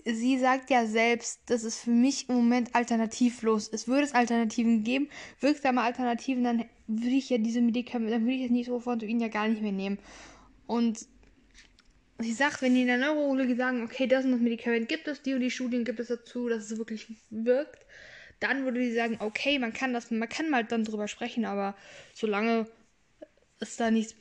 sie 0.06 0.38
sagt 0.40 0.70
ja 0.70 0.86
selbst, 0.86 1.42
dass 1.48 1.64
es 1.64 1.80
für 1.80 1.92
mich 1.92 2.30
im 2.30 2.36
Moment 2.36 2.76
alternativlos 2.76 3.68
ist. 3.68 3.88
Würde 3.88 4.04
es 4.04 4.14
Alternativen 4.14 4.84
geben, 4.84 5.10
wirksame 5.40 5.82
Alternativen, 5.82 6.44
dann 6.44 6.66
würde 6.88 7.16
ich 7.16 7.30
ja 7.30 7.38
diese 7.38 7.62
Medikamente, 7.62 8.14
dann 8.14 8.24
würde 8.24 8.36
ich 8.36 8.44
das 8.44 8.52
Nitrofontoin 8.52 9.20
ja 9.20 9.28
gar 9.28 9.48
nicht 9.48 9.62
mehr 9.62 9.72
nehmen. 9.72 10.00
Und 10.66 11.06
sie 12.20 12.34
sagt, 12.34 12.62
wenn 12.62 12.74
die 12.74 12.82
in 12.82 12.88
der 12.88 12.98
Neurologie 12.98 13.56
sagen, 13.56 13.84
okay, 13.84 14.08
das 14.08 14.26
und 14.26 14.32
das 14.32 14.42
Medikament 14.42 14.90
gibt 14.90 15.08
es, 15.08 15.22
die 15.22 15.34
und 15.34 15.42
die 15.42 15.52
Studien 15.52 15.84
gibt 15.84 16.00
es 16.00 16.08
dazu, 16.08 16.48
dass 16.48 16.72
es 16.72 16.78
wirklich 16.78 17.08
wirkt, 17.30 17.86
dann 18.40 18.64
würde 18.66 18.80
sie 18.80 18.94
sagen, 18.94 19.18
okay, 19.20 19.60
man 19.60 19.74
kann 19.74 19.94
das, 19.94 20.12
man 20.12 20.30
kann 20.30 20.50
mal 20.50 20.64
dann 20.64 20.84
drüber 20.84 21.08
sprechen, 21.08 21.46
aber 21.46 21.76
solange 22.14 22.68
es 23.60 23.78
da 23.78 23.92
nichts, 23.92 24.16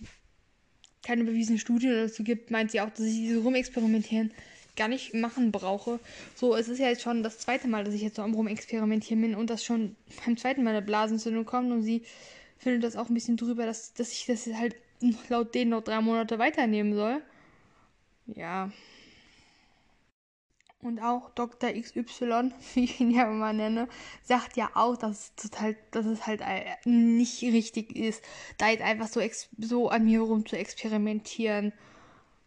keine 1.04 1.24
bewiesene 1.24 1.58
Studie 1.58 1.88
dazu 1.88 2.24
gibt, 2.24 2.50
meint 2.50 2.70
sie 2.70 2.80
auch, 2.80 2.90
dass 2.90 3.00
ich 3.00 3.14
diese 3.14 3.38
Rumexperimentieren 3.38 4.32
gar 4.76 4.88
nicht 4.88 5.14
machen 5.14 5.52
brauche. 5.52 6.00
So, 6.34 6.54
es 6.54 6.68
ist 6.68 6.78
ja 6.78 6.88
jetzt 6.88 7.02
schon 7.02 7.22
das 7.22 7.38
zweite 7.38 7.68
Mal, 7.68 7.84
dass 7.84 7.94
ich 7.94 8.02
jetzt 8.02 8.16
so 8.16 8.22
am 8.22 8.34
Rumexperimentieren 8.34 9.20
bin 9.20 9.34
und 9.34 9.50
das 9.50 9.64
schon 9.64 9.96
beim 10.24 10.36
zweiten 10.36 10.62
Mal 10.62 10.70
eine 10.70 10.82
Blasenentzündung 10.82 11.44
kommt 11.44 11.72
und 11.72 11.82
sie 11.82 12.02
findet 12.58 12.84
das 12.84 12.96
auch 12.96 13.08
ein 13.08 13.14
bisschen 13.14 13.36
drüber, 13.36 13.66
dass, 13.66 13.94
dass 13.94 14.12
ich 14.12 14.26
das 14.26 14.46
halt 14.46 14.76
laut 15.28 15.54
denen 15.54 15.70
noch 15.70 15.82
drei 15.82 16.00
Monate 16.00 16.38
weiternehmen 16.38 16.94
soll. 16.94 17.22
Ja, 18.26 18.70
und 20.82 21.00
auch 21.00 21.30
Dr. 21.30 21.72
XY, 21.72 22.52
wie 22.74 22.84
ich 22.84 23.00
ihn 23.00 23.10
ja 23.10 23.30
immer 23.30 23.52
nenne, 23.52 23.88
sagt 24.22 24.56
ja 24.56 24.70
auch, 24.74 24.96
dass 24.96 25.10
es, 25.10 25.34
total, 25.34 25.76
dass 25.90 26.06
es 26.06 26.26
halt 26.26 26.40
äh, 26.42 26.76
nicht 26.84 27.42
richtig 27.42 27.96
ist, 27.96 28.22
da 28.58 28.68
jetzt 28.68 28.82
einfach 28.82 29.08
so, 29.08 29.20
so 29.58 29.88
an 29.88 30.04
mir 30.04 30.20
rum 30.20 30.46
zu 30.46 30.56
experimentieren. 30.56 31.72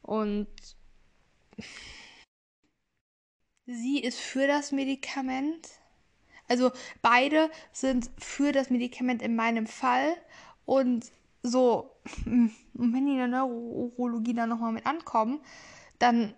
Und 0.01 0.47
sie 3.65 3.99
ist 3.99 4.19
für 4.19 4.47
das 4.47 4.71
Medikament. 4.71 5.67
Also 6.47 6.71
beide 7.01 7.51
sind 7.71 8.09
für 8.17 8.51
das 8.51 8.69
Medikament 8.69 9.21
in 9.21 9.35
meinem 9.35 9.67
Fall. 9.67 10.15
Und 10.65 11.11
so, 11.43 11.91
wenn 12.25 13.05
die 13.05 13.11
in 13.11 13.17
der 13.17 13.27
Neurologie 13.27 14.33
dann 14.33 14.49
nochmal 14.49 14.71
mit 14.71 14.85
ankommen, 14.85 15.41
dann 15.99 16.33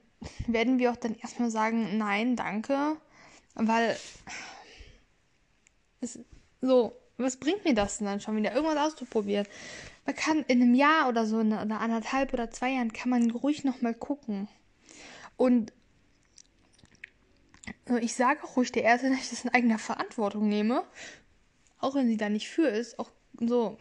werden 0.47 0.79
wir 0.79 0.91
auch 0.91 0.97
dann 0.97 1.15
erstmal 1.15 1.49
sagen, 1.51 1.97
nein, 1.97 2.36
danke, 2.36 2.97
weil 3.55 3.97
Es, 6.01 6.19
so, 6.62 6.97
was 7.17 7.38
bringt 7.38 7.63
mir 7.63 7.75
das 7.75 7.99
denn 7.99 8.07
dann 8.07 8.21
schon 8.21 8.36
wieder, 8.36 8.53
irgendwas 8.53 8.77
auszuprobieren? 8.93 9.47
Man 10.05 10.15
kann 10.15 10.43
in 10.47 10.62
einem 10.62 10.73
Jahr 10.73 11.10
oder 11.10 11.25
so, 11.27 11.39
in 11.39 11.53
einer 11.53 11.79
anderthalb 11.79 12.34
oder 12.34 12.49
zwei 12.49 12.71
Jahren, 12.71 12.91
kann 12.91 13.10
man 13.10 13.29
ruhig 13.29 13.63
nochmal 13.63 13.93
gucken. 13.93 14.47
Und 15.38 15.71
ich 18.01 18.15
sage 18.15 18.43
auch 18.43 18.57
ruhig 18.57 18.71
der 18.71 18.84
Erste, 18.84 19.10
dass 19.10 19.19
ich 19.19 19.29
das 19.29 19.43
in 19.43 19.53
eigener 19.53 19.77
Verantwortung 19.77 20.49
nehme. 20.49 20.84
Auch 21.77 21.93
wenn 21.95 22.07
sie 22.07 22.17
da 22.17 22.29
nicht 22.29 22.49
für 22.49 22.67
ist. 22.67 22.97
Auch 22.97 23.12
so. 23.39 23.77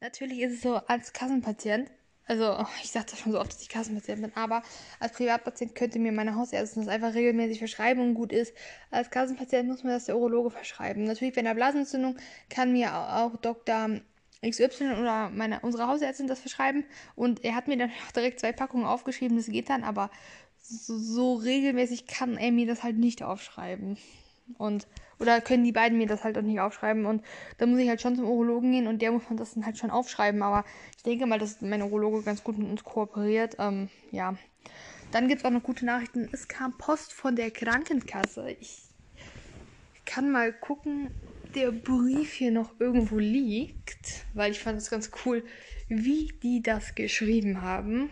Natürlich 0.00 0.40
ist 0.40 0.54
es 0.54 0.62
so, 0.62 0.76
als 0.76 1.12
Kassenpatient 1.12 1.90
also 2.26 2.64
ich 2.82 2.90
sage 2.90 3.06
das 3.10 3.18
schon 3.20 3.32
so 3.32 3.40
oft, 3.40 3.52
dass 3.52 3.62
ich 3.62 3.68
Kassenpatient 3.68 4.22
bin, 4.22 4.32
aber 4.34 4.62
als 5.00 5.12
Privatpatient 5.12 5.74
könnte 5.74 5.98
mir 5.98 6.12
meine 6.12 6.34
Hausärztin 6.34 6.84
das 6.84 6.92
einfach 6.92 7.14
regelmäßig 7.14 7.58
verschreiben 7.58 8.02
und 8.02 8.14
gut 8.14 8.32
ist. 8.32 8.54
Als 8.90 9.10
Kassenpatient 9.10 9.68
muss 9.68 9.84
mir 9.84 9.92
das 9.92 10.06
der 10.06 10.16
Urologe 10.16 10.50
verschreiben. 10.50 11.04
Natürlich 11.04 11.34
bei 11.34 11.40
einer 11.40 11.54
Blasenentzündung 11.54 12.16
kann 12.50 12.72
mir 12.72 12.94
auch 12.94 13.36
Dr. 13.36 14.00
XY 14.44 14.92
oder 15.00 15.30
meine, 15.30 15.60
unsere 15.60 15.88
Hausärztin 15.88 16.26
das 16.26 16.40
verschreiben 16.40 16.84
und 17.14 17.44
er 17.44 17.54
hat 17.54 17.68
mir 17.68 17.76
dann 17.76 17.90
auch 18.06 18.12
direkt 18.12 18.40
zwei 18.40 18.52
Packungen 18.52 18.86
aufgeschrieben, 18.86 19.36
das 19.36 19.46
geht 19.46 19.70
dann, 19.70 19.84
aber 19.84 20.10
so, 20.62 20.98
so 20.98 21.34
regelmäßig 21.34 22.06
kann 22.06 22.36
er 22.36 22.50
mir 22.50 22.66
das 22.66 22.82
halt 22.82 22.98
nicht 22.98 23.22
aufschreiben. 23.22 23.98
Und, 24.58 24.86
oder 25.18 25.40
können 25.40 25.64
die 25.64 25.72
beiden 25.72 25.98
mir 25.98 26.06
das 26.06 26.24
halt 26.24 26.36
auch 26.36 26.42
nicht 26.42 26.60
aufschreiben. 26.60 27.06
Und 27.06 27.22
da 27.58 27.66
muss 27.66 27.78
ich 27.78 27.88
halt 27.88 28.00
schon 28.00 28.16
zum 28.16 28.26
Urologen 28.26 28.72
gehen 28.72 28.86
und 28.86 29.00
der 29.02 29.12
muss 29.12 29.28
man 29.28 29.36
das 29.36 29.54
dann 29.54 29.64
halt 29.64 29.78
schon 29.78 29.90
aufschreiben. 29.90 30.42
Aber 30.42 30.64
ich 30.96 31.02
denke 31.02 31.26
mal, 31.26 31.38
dass 31.38 31.60
mein 31.60 31.82
Urologe 31.82 32.22
ganz 32.22 32.44
gut 32.44 32.58
mit 32.58 32.68
uns 32.68 32.84
kooperiert. 32.84 33.56
Ähm, 33.58 33.88
ja. 34.10 34.36
Dann 35.12 35.28
gibt 35.28 35.40
es 35.40 35.44
auch 35.44 35.50
noch 35.50 35.62
gute 35.62 35.86
Nachrichten. 35.86 36.28
Es 36.32 36.48
kam 36.48 36.76
Post 36.76 37.12
von 37.12 37.36
der 37.36 37.50
Krankenkasse. 37.50 38.50
Ich 38.60 38.82
kann 40.04 40.30
mal 40.30 40.52
gucken, 40.52 41.10
der 41.54 41.70
Brief 41.70 42.32
hier 42.32 42.50
noch 42.50 42.72
irgendwo 42.78 43.18
liegt, 43.18 44.26
weil 44.34 44.52
ich 44.52 44.60
fand 44.60 44.78
es 44.78 44.90
ganz 44.90 45.10
cool, 45.24 45.44
wie 45.88 46.32
die 46.42 46.62
das 46.62 46.94
geschrieben 46.94 47.62
haben. 47.62 48.10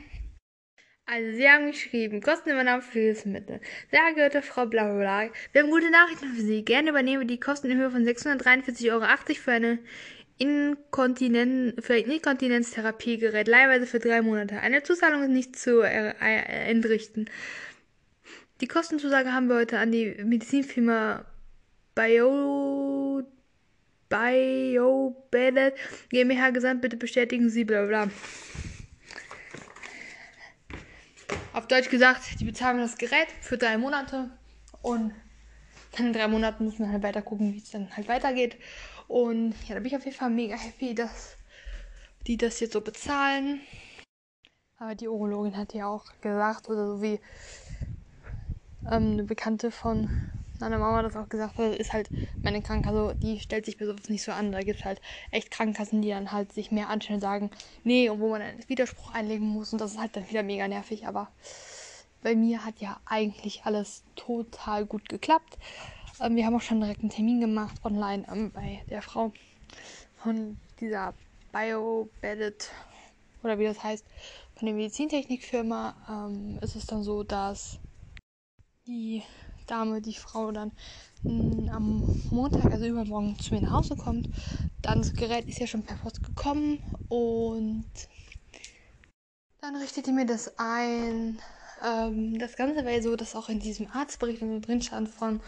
Also, 1.07 1.37
Sie 1.37 1.49
haben 1.49 1.67
geschrieben, 1.67 2.23
Kostenübernahme 2.23 2.81
für 2.81 2.99
Hilfsmittel. 2.99 3.61
Sehr 3.91 4.15
geehrte 4.15 4.41
Frau 4.41 4.65
Blablabla, 4.65 5.31
wir 5.53 5.63
haben 5.63 5.71
gute 5.71 5.91
Nachrichten 5.91 6.33
für 6.35 6.41
Sie. 6.41 6.65
Gerne 6.65 6.91
übernehmen 6.91 7.29
die 7.29 7.39
Kosten 7.39 7.71
in 7.71 7.79
Höhe 7.79 7.91
von 7.91 8.05
643,80 8.05 8.91
Euro 8.91 9.05
für 9.35 9.53
eine 9.53 9.79
Inkontinenz, 10.39 11.75
für 11.85 11.95
ein 11.95 12.11
Inkontinenztherapiegerät, 12.11 13.49
leihweise 13.49 13.87
für 13.87 13.99
drei 13.99 14.23
Monate. 14.23 14.59
Eine 14.61 14.83
Zuzahlung 14.83 15.23
ist 15.23 15.29
nicht 15.29 15.57
zu 15.57 15.81
er, 15.81 16.21
äh, 16.23 16.71
entrichten. 16.71 17.27
Die 18.63 18.67
Kostenzusage 18.67 19.33
haben 19.33 19.49
wir 19.49 19.57
heute 19.57 19.79
an 19.79 19.93
die 19.93 20.17
Medizinfirma 20.25 21.27
Bio, 21.95 23.23
BioBedet 24.09 25.75
GmbH 26.09 26.51
gesandt. 26.51 26.81
Bitte 26.81 26.97
bestätigen 26.97 27.51
Sie, 27.51 27.65
bla 27.65 27.85
bla. 27.85 28.09
Auf 31.55 31.69
Deutsch 31.69 31.89
gesagt, 31.89 32.41
die 32.41 32.45
bezahlen 32.45 32.79
das 32.79 32.99
Gerät 32.99 33.29
für 33.41 33.57
drei 33.57 33.79
Monate 33.79 34.29
und 34.83 35.15
dann 35.93 36.09
in 36.09 36.13
drei 36.13 36.27
Monaten 36.27 36.65
müssen 36.65 36.81
wir 36.81 36.91
halt 36.91 37.05
weiter 37.05 37.23
gucken, 37.23 37.55
wie 37.55 37.59
es 37.59 37.71
dann 37.71 37.97
halt 37.97 38.09
weitergeht. 38.09 38.57
Und 39.07 39.55
ja, 39.69 39.75
da 39.75 39.81
bin 39.81 39.87
ich 39.87 39.97
auf 39.97 40.05
jeden 40.05 40.17
Fall 40.17 40.31
mega 40.31 40.57
happy, 40.57 40.97
dass 40.97 41.37
die 42.27 42.37
das 42.37 42.59
jetzt 42.59 42.73
so 42.73 42.81
bezahlen. 42.81 43.61
Aber 44.79 44.97
die 44.97 45.07
Urologin 45.07 45.57
hat 45.57 45.75
ja 45.75 45.87
auch 45.87 46.05
gesagt, 46.21 46.69
oder 46.69 46.89
so 46.89 47.03
wie 47.03 47.21
ähm, 48.91 49.13
eine 49.13 49.23
Bekannte 49.23 49.71
von 49.71 50.11
meine 50.61 50.79
Mama 50.79 51.03
das 51.03 51.17
auch 51.17 51.29
gesagt 51.29 51.59
hat, 51.59 51.75
ist 51.75 51.93
halt 51.93 52.11
meine 52.43 52.63
Krankenkasse, 52.63 52.99
also 52.99 53.15
die 53.15 53.41
stellt 53.41 53.67
sich 53.67 53.77
sowas 53.79 54.09
nicht 54.09 54.23
so 54.23 54.33
an. 54.33 54.53
Da 54.53 54.61
gibt 54.61 54.81
es 54.81 54.85
halt 54.85 55.01
echt 55.31 55.51
Krankenkassen, 55.51 56.03
die 56.03 56.11
dann 56.11 56.33
halt 56.33 56.53
sich 56.53 56.71
mehr 56.71 56.89
anstellen 56.89 57.17
und 57.17 57.23
sagen, 57.23 57.51
nee, 57.83 58.09
und 58.09 58.21
wo 58.21 58.29
man 58.29 58.43
einen 58.43 58.69
Widerspruch 58.69 59.13
einlegen 59.15 59.47
muss 59.47 59.73
und 59.73 59.81
das 59.81 59.93
ist 59.93 60.01
halt 60.01 60.17
dann 60.17 60.29
wieder 60.29 60.43
mega 60.43 60.69
nervig. 60.69 61.07
Aber 61.07 61.33
bei 62.23 62.35
mir 62.35 62.65
hat 62.65 62.81
ja 62.81 63.01
eigentlich 63.05 63.65
alles 63.65 64.05
total 64.17 64.87
gut 64.87 65.09
geklappt. 65.09 65.59
Ähm, 66.21 66.37
wir 66.37 66.47
haben 66.47 66.57
auch 66.57 66.63
schon 66.63 66.81
direkt 66.81 67.01
einen 67.01 67.11
Termin 67.11 67.41
gemacht 67.41 67.77
online 67.85 68.27
ähm, 68.31 68.51
bei 68.53 68.83
der 68.91 69.03
Frau 69.03 69.33
von 70.17 70.57
dieser 70.81 71.15
BioBedded 71.53 72.71
oder 73.43 73.59
wie 73.59 73.65
das 73.65 73.83
heißt, 73.83 74.07
von 74.57 74.67
der 74.67 74.75
Medizintechnikfirma. 74.75 75.95
Ähm, 76.09 76.59
ist 76.63 76.77
es 76.77 76.87
dann 76.87 77.03
so, 77.03 77.23
dass 77.23 77.79
die 78.87 79.23
Dame, 79.67 80.01
die 80.01 80.15
Frau 80.15 80.53
dann 80.53 80.73
mh, 81.25 81.33
mm, 81.33 81.69
am 81.71 82.21
Montag, 82.31 82.71
also 82.73 82.87
übermorgen, 82.87 83.39
zu 83.39 83.55
mir 83.55 83.63
nach 83.63 83.73
Hause 83.73 83.97
kommt. 83.97 84.29
Dann 84.83 84.99
das 84.99 85.15
Gerät 85.15 85.47
ist 85.49 85.61
ja 85.61 85.67
schon 85.67 85.83
per 85.83 85.97
Post 85.97 86.23
gekommen 86.23 86.79
und 87.09 87.89
dann 89.61 89.77
richtete 89.77 90.13
mir 90.13 90.27
das 90.27 90.59
ein. 90.59 91.39
Ähm, 91.83 92.39
das 92.39 92.57
Ganze 92.57 92.85
war 92.85 92.93
ja 92.93 93.01
so, 93.01 93.17
dass 93.17 93.35
auch 93.35 93.49
in 93.49 93.61
diesem 93.61 93.89
Arztbericht 93.91 94.41
so 94.41 94.61
drin 94.61 94.83
stand 94.83 95.09
von 95.09 95.41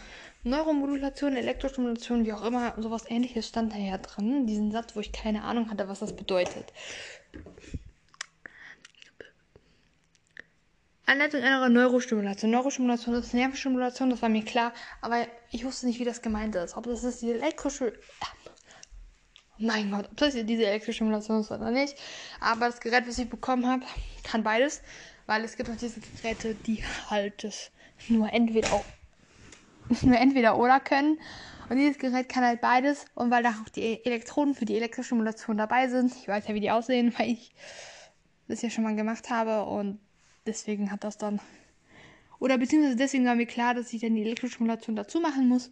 Neuromodulation, 0.43 1.35
Elektrostimulation, 1.35 2.25
wie 2.25 2.33
auch 2.33 2.43
immer, 2.43 2.73
sowas 2.81 3.03
ähnliches 3.07 3.47
stand 3.47 3.73
da 3.73 3.77
ja 3.77 3.97
drin. 3.97 4.47
Diesen 4.47 4.71
Satz, 4.71 4.95
wo 4.95 5.01
ich 5.01 5.11
keine 5.11 5.43
Ahnung 5.43 5.69
hatte, 5.69 5.87
was 5.87 5.99
das 5.99 6.15
bedeutet. 6.15 6.73
Anleitung 11.07 11.41
einer 11.41 11.69
Neurostimulation. 11.69 12.51
Neurostimulation 12.51 13.15
ist 13.15 13.33
Nervenstimulation, 13.33 14.09
das 14.09 14.21
war 14.21 14.27
mir 14.27 14.43
klar, 14.43 14.73
aber 15.01 15.25
ich 15.51 15.63
wusste 15.63 15.85
nicht, 15.85 15.99
wie 15.99 16.05
das 16.05 16.21
gemeint 16.21 16.53
ist. 16.55 16.75
Ob 16.75 16.83
das 16.83 17.03
ist 17.05 17.21
die 17.21 17.31
elektrische. 17.31 17.93
mein 19.57 19.89
Gott, 19.89 20.09
ob 20.11 20.17
das 20.17 20.33
diese 20.33 20.65
elektrische 20.65 20.97
Stimulation 20.97 21.39
ist 21.39 21.49
oder 21.49 21.71
nicht. 21.71 21.95
Aber 22.41 22.65
das 22.65 22.81
Gerät, 22.81 23.07
was 23.07 23.17
ich 23.17 23.29
bekommen 23.29 23.65
habe, 23.65 23.85
kann 24.23 24.43
beides, 24.43 24.81
weil 25.27 25.45
es 25.45 25.55
gibt 25.55 25.69
auch 25.69 25.77
diese 25.77 26.01
Geräte, 26.01 26.55
die 26.55 26.83
halt 27.09 27.41
das 27.41 27.71
nur 28.09 28.31
entweder 28.33 28.83
nur 30.01 30.17
entweder 30.17 30.57
oder 30.57 30.81
können. 30.81 31.19
Und 31.69 31.77
dieses 31.77 31.99
Gerät 31.99 32.27
kann 32.27 32.43
halt 32.43 32.59
beides. 32.59 33.05
Und 33.15 33.31
weil 33.31 33.43
da 33.43 33.51
auch 33.51 33.69
die 33.69 34.03
Elektroden 34.05 34.55
für 34.55 34.65
die 34.65 34.75
elektrische 34.75 35.07
Stimulation 35.07 35.55
dabei 35.55 35.87
sind, 35.87 36.13
ich 36.13 36.27
weiß 36.27 36.49
ja, 36.49 36.53
wie 36.53 36.59
die 36.59 36.71
aussehen, 36.71 37.13
weil 37.17 37.29
ich 37.29 37.53
das 38.49 38.61
ja 38.61 38.69
schon 38.69 38.83
mal 38.83 38.95
gemacht 38.95 39.29
habe 39.29 39.63
und 39.63 40.01
deswegen 40.47 40.91
hat 40.91 41.03
das 41.03 41.17
dann. 41.17 41.39
Oder 42.39 42.57
beziehungsweise 42.57 42.95
deswegen 42.95 43.25
war 43.25 43.35
mir 43.35 43.45
klar, 43.45 43.73
dass 43.73 43.93
ich 43.93 44.01
dann 44.01 44.15
die 44.15 44.21
Elektrostimulation 44.21 44.95
dazu 44.95 45.19
machen 45.19 45.47
muss. 45.47 45.71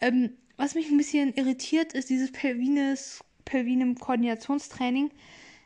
Ähm, 0.00 0.36
was 0.56 0.74
mich 0.74 0.90
ein 0.90 0.96
bisschen 0.96 1.34
irritiert, 1.34 1.92
ist 1.92 2.10
dieses 2.10 2.32
Pelvines, 2.32 3.24
Pelvinem 3.44 3.96
Koordinationstraining. 3.96 5.10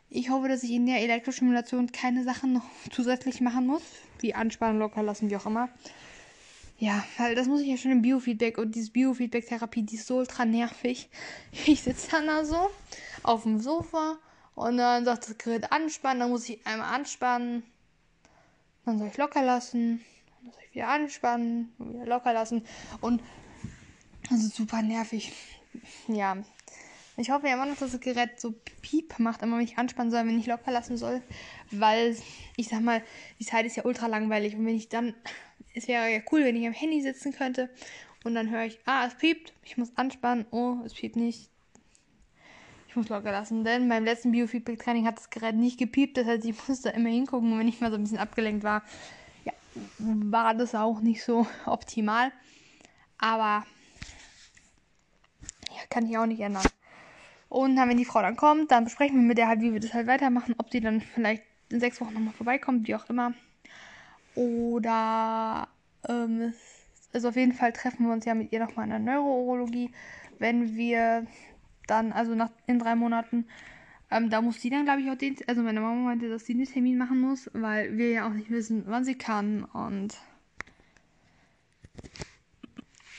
Ich 0.09 0.29
hoffe, 0.29 0.47
dass 0.47 0.63
ich 0.63 0.71
in 0.71 0.85
der 0.85 1.01
Elektrostimulation 1.01 1.91
keine 1.91 2.23
Sachen 2.23 2.53
noch 2.53 2.65
zusätzlich 2.91 3.41
machen 3.41 3.67
muss, 3.67 3.83
wie 4.19 4.33
anspannen, 4.33 4.79
locker 4.79 5.03
lassen, 5.03 5.29
wie 5.29 5.37
auch 5.37 5.45
immer. 5.45 5.69
Ja, 6.79 7.03
weil 7.17 7.33
das 7.33 7.47
muss 7.47 7.61
ich 7.61 7.67
ja 7.67 7.77
schon 7.77 7.91
im 7.91 8.01
Biofeedback 8.03 8.59
und 8.59 8.75
diese 8.75 8.91
Biofeedback-Therapie, 8.91 9.81
die 9.81 9.95
ist 9.95 10.07
so 10.07 10.17
ultra 10.17 10.45
nervig. 10.45 11.09
Ich 11.65 11.81
sitze 11.81 12.11
dann 12.11 12.27
da 12.27 12.45
so 12.45 12.69
auf 13.23 13.43
dem 13.43 13.59
Sofa 13.59 14.17
und 14.53 14.77
dann 14.77 15.03
sagt 15.03 15.27
das 15.27 15.37
Gerät 15.37 15.71
anspannen, 15.71 16.19
dann 16.19 16.29
muss 16.29 16.47
ich 16.47 16.65
einmal 16.67 16.93
anspannen, 16.93 17.63
dann 18.87 18.97
soll 18.97 19.07
ich 19.09 19.17
locker 19.17 19.43
lassen. 19.43 20.01
Dann 20.41 20.51
soll 20.53 20.61
ich 20.67 20.75
wieder 20.75 20.87
anspannen. 20.87 21.73
Wieder 21.77 22.05
locker 22.05 22.33
lassen. 22.33 22.63
Und 23.01 23.21
das 24.29 24.39
ist 24.39 24.55
super 24.55 24.81
nervig. 24.81 25.33
Ja. 26.07 26.37
Ich 27.17 27.31
hoffe 27.31 27.47
ja 27.47 27.55
immer 27.55 27.65
noch, 27.65 27.77
dass 27.77 27.91
das 27.91 27.99
Gerät 27.99 28.39
so 28.39 28.53
piep 28.81 29.17
macht, 29.19 29.41
immer 29.41 29.57
wenn 29.57 29.63
ich 29.63 29.77
anspannen 29.77 30.11
soll, 30.11 30.25
wenn 30.25 30.39
ich 30.39 30.45
locker 30.45 30.71
lassen 30.71 30.97
soll. 30.97 31.21
Weil, 31.71 32.15
ich 32.55 32.69
sag 32.69 32.81
mal, 32.81 33.03
die 33.39 33.45
Zeit 33.45 33.65
ist 33.65 33.75
ja 33.75 33.85
ultra 33.85 34.07
langweilig. 34.07 34.55
Und 34.55 34.65
wenn 34.65 34.75
ich 34.75 34.89
dann. 34.89 35.13
Es 35.73 35.87
wäre 35.87 36.11
ja 36.11 36.19
cool, 36.31 36.43
wenn 36.43 36.55
ich 36.55 36.65
am 36.65 36.73
Handy 36.73 37.01
sitzen 37.01 37.33
könnte. 37.33 37.69
Und 38.23 38.35
dann 38.35 38.49
höre 38.49 38.65
ich, 38.65 38.79
ah, 38.85 39.05
es 39.05 39.15
piept. 39.15 39.53
Ich 39.63 39.77
muss 39.77 39.95
anspannen. 39.95 40.45
Oh, 40.51 40.77
es 40.85 40.93
piept 40.93 41.15
nicht 41.15 41.49
muss 42.97 43.09
locker 43.09 43.31
lassen, 43.31 43.63
denn 43.63 43.87
beim 43.87 44.03
letzten 44.03 44.31
Biofeedback-Training 44.31 45.05
hat 45.05 45.17
das 45.17 45.29
Gerät 45.29 45.55
nicht 45.55 45.79
gepiept. 45.79 46.17
Das 46.17 46.27
heißt, 46.27 46.45
ich 46.45 46.67
musste 46.67 46.89
immer 46.89 47.09
hingucken, 47.09 47.57
wenn 47.57 47.67
ich 47.67 47.79
mal 47.79 47.91
so 47.91 47.95
ein 47.95 48.03
bisschen 48.03 48.17
abgelenkt 48.17 48.63
war. 48.63 48.83
Ja, 49.45 49.53
war 49.99 50.53
das 50.53 50.75
auch 50.75 50.99
nicht 50.99 51.23
so 51.23 51.47
optimal. 51.65 52.31
Aber 53.17 53.65
ja, 55.69 55.81
kann 55.89 56.05
ich 56.05 56.17
auch 56.17 56.25
nicht 56.25 56.41
ändern. 56.41 56.67
Und 57.49 57.77
dann, 57.77 57.87
wenn 57.87 57.97
die 57.97 58.05
Frau 58.05 58.21
dann 58.21 58.35
kommt, 58.35 58.71
dann 58.71 58.83
besprechen 58.83 59.15
wir 59.15 59.23
mit 59.23 59.37
der 59.37 59.47
halt, 59.47 59.61
wie 59.61 59.71
wir 59.71 59.79
das 59.79 59.93
halt 59.93 60.07
weitermachen. 60.07 60.55
Ob 60.57 60.69
die 60.69 60.81
dann 60.81 60.99
vielleicht 60.99 61.43
in 61.69 61.79
sechs 61.79 62.01
Wochen 62.01 62.13
nochmal 62.13 62.33
vorbeikommt, 62.33 62.87
wie 62.87 62.95
auch 62.95 63.09
immer. 63.09 63.33
Oder 64.35 65.67
ähm, 66.07 66.53
also 67.13 67.29
auf 67.29 67.35
jeden 67.35 67.53
Fall 67.53 67.73
treffen 67.73 68.05
wir 68.05 68.13
uns 68.13 68.25
ja 68.25 68.35
mit 68.35 68.51
ihr 68.51 68.59
nochmal 68.59 68.85
in 68.85 68.91
der 68.91 68.99
Neurourologie, 68.99 69.91
wenn 70.39 70.75
wir 70.75 71.25
dann, 71.87 72.11
also 72.11 72.35
nach, 72.35 72.51
in 72.67 72.79
drei 72.79 72.95
Monaten. 72.95 73.47
Ähm, 74.09 74.29
da 74.29 74.41
muss 74.41 74.61
sie 74.61 74.69
dann, 74.69 74.85
glaube 74.85 75.01
ich, 75.01 75.09
auch 75.09 75.17
den, 75.17 75.35
also 75.47 75.61
meine 75.61 75.81
Mama 75.81 76.01
meinte, 76.01 76.29
dass 76.29 76.45
sie 76.45 76.53
den 76.53 76.65
Termin 76.65 76.97
machen 76.97 77.19
muss, 77.19 77.49
weil 77.53 77.97
wir 77.97 78.11
ja 78.11 78.27
auch 78.27 78.33
nicht 78.33 78.49
wissen, 78.49 78.83
wann 78.87 79.03
sie 79.03 79.15
kann 79.15 79.63
und 79.63 80.15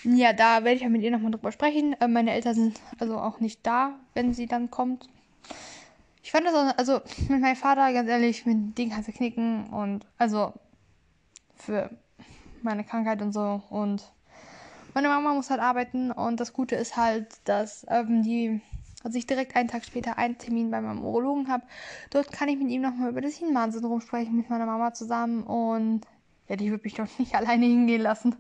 ja, 0.05 0.33
da 0.33 0.65
werde 0.65 0.77
ich 0.77 0.83
ja 0.83 0.89
mit 0.89 1.03
ihr 1.03 1.11
nochmal 1.11 1.33
drüber 1.33 1.53
sprechen. 1.53 1.95
Äh, 2.01 2.09
meine 2.09 2.33
Eltern 2.33 2.55
sind 2.55 2.81
also 2.99 3.19
auch 3.19 3.41
nicht 3.41 3.67
da, 3.67 3.99
wenn 4.15 4.33
sie 4.33 4.47
dann 4.47 4.71
kommt. 4.71 5.09
Ich 6.23 6.31
fand 6.31 6.47
das 6.47 6.55
auch, 6.55 6.79
also 6.79 7.01
mit 7.29 7.41
meinem 7.41 7.57
Vater, 7.57 7.93
ganz 7.93 8.09
ehrlich, 8.09 8.47
mit 8.47 8.79
dem 8.79 8.91
kannst 8.91 9.09
du 9.09 9.13
knicken 9.13 9.67
und 9.69 10.07
also 10.17 10.53
für 11.57 11.91
meine 12.63 12.85
Krankheit 12.85 13.23
und 13.23 13.33
so. 13.33 13.63
Und 13.71 14.13
meine 14.95 15.09
Mama 15.09 15.35
muss 15.35 15.51
halt 15.51 15.61
arbeiten 15.61 16.11
und 16.11 16.41
das 16.41 16.53
Gute 16.53 16.77
ist 16.77 16.97
halt, 16.97 17.27
dass 17.45 17.87
ähm, 17.89 18.23
die, 18.23 18.61
also 19.05 19.19
ich 19.19 19.27
direkt 19.27 19.57
einen 19.57 19.69
Tag 19.69 19.85
später 19.85 20.19
einen 20.19 20.39
Termin 20.39 20.71
bei 20.71 20.81
meinem 20.81 21.05
Urologen 21.05 21.49
habe. 21.49 21.65
Dort 22.11 22.33
kann 22.33 22.49
ich 22.49 22.59
mit 22.59 22.69
ihm 22.69 22.83
nochmal 22.83 23.11
über 23.11 23.21
das 23.21 23.37
Hinman-Syndrom 23.37 24.01
sprechen 24.01 24.37
mit 24.37 24.51
meiner 24.51 24.67
Mama 24.67 24.93
zusammen 24.93 25.43
und 25.43 26.03
ja, 26.49 26.57
die 26.57 26.71
würde 26.71 26.85
mich 26.85 26.95
doch 26.95 27.07
nicht 27.19 27.35
alleine 27.37 27.67
hingehen 27.67 28.03
lassen. 28.03 28.37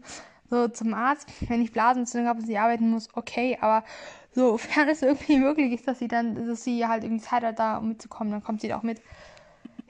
So 0.51 0.67
zum 0.69 0.95
Arzt, 0.95 1.29
wenn 1.49 1.61
ich 1.63 1.73
Blasenentzündung 1.73 2.29
habe 2.29 2.41
und 2.41 2.47
sie 2.47 2.57
arbeiten 2.57 2.91
muss, 2.91 3.09
okay, 3.15 3.59
aber 3.61 3.85
sofern 4.33 4.89
es 4.89 5.03
irgendwie 5.03 5.37
möglich 5.39 5.73
ist, 5.73 5.87
dass 5.87 5.99
sie 5.99 6.09
dann, 6.09 6.47
dass 6.47 6.65
sie 6.65 6.87
halt 6.87 7.05
irgendwie 7.05 7.23
Zeit 7.23 7.43
hat, 7.43 7.59
da 7.59 7.77
um 7.79 7.89
mitzukommen, 7.89 8.33
dann 8.33 8.43
kommt 8.43 8.63
sie 8.63 8.69
da 8.69 8.79
auch 8.79 8.83
mit. 8.83 9.03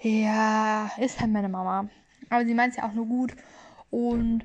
Ja, 0.01 0.91
ist 0.99 1.21
halt 1.21 1.33
meine 1.33 1.49
Mama. 1.49 1.89
Aber 2.31 2.45
sie 2.45 2.55
meint 2.55 2.73
es 2.73 2.77
ja 2.77 2.89
auch 2.89 2.93
nur 2.93 3.07
gut. 3.07 3.35
Und 3.91 4.45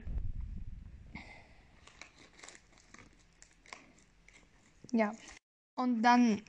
ja. 4.94 5.12
Und 5.76 6.04
dann 6.04 6.42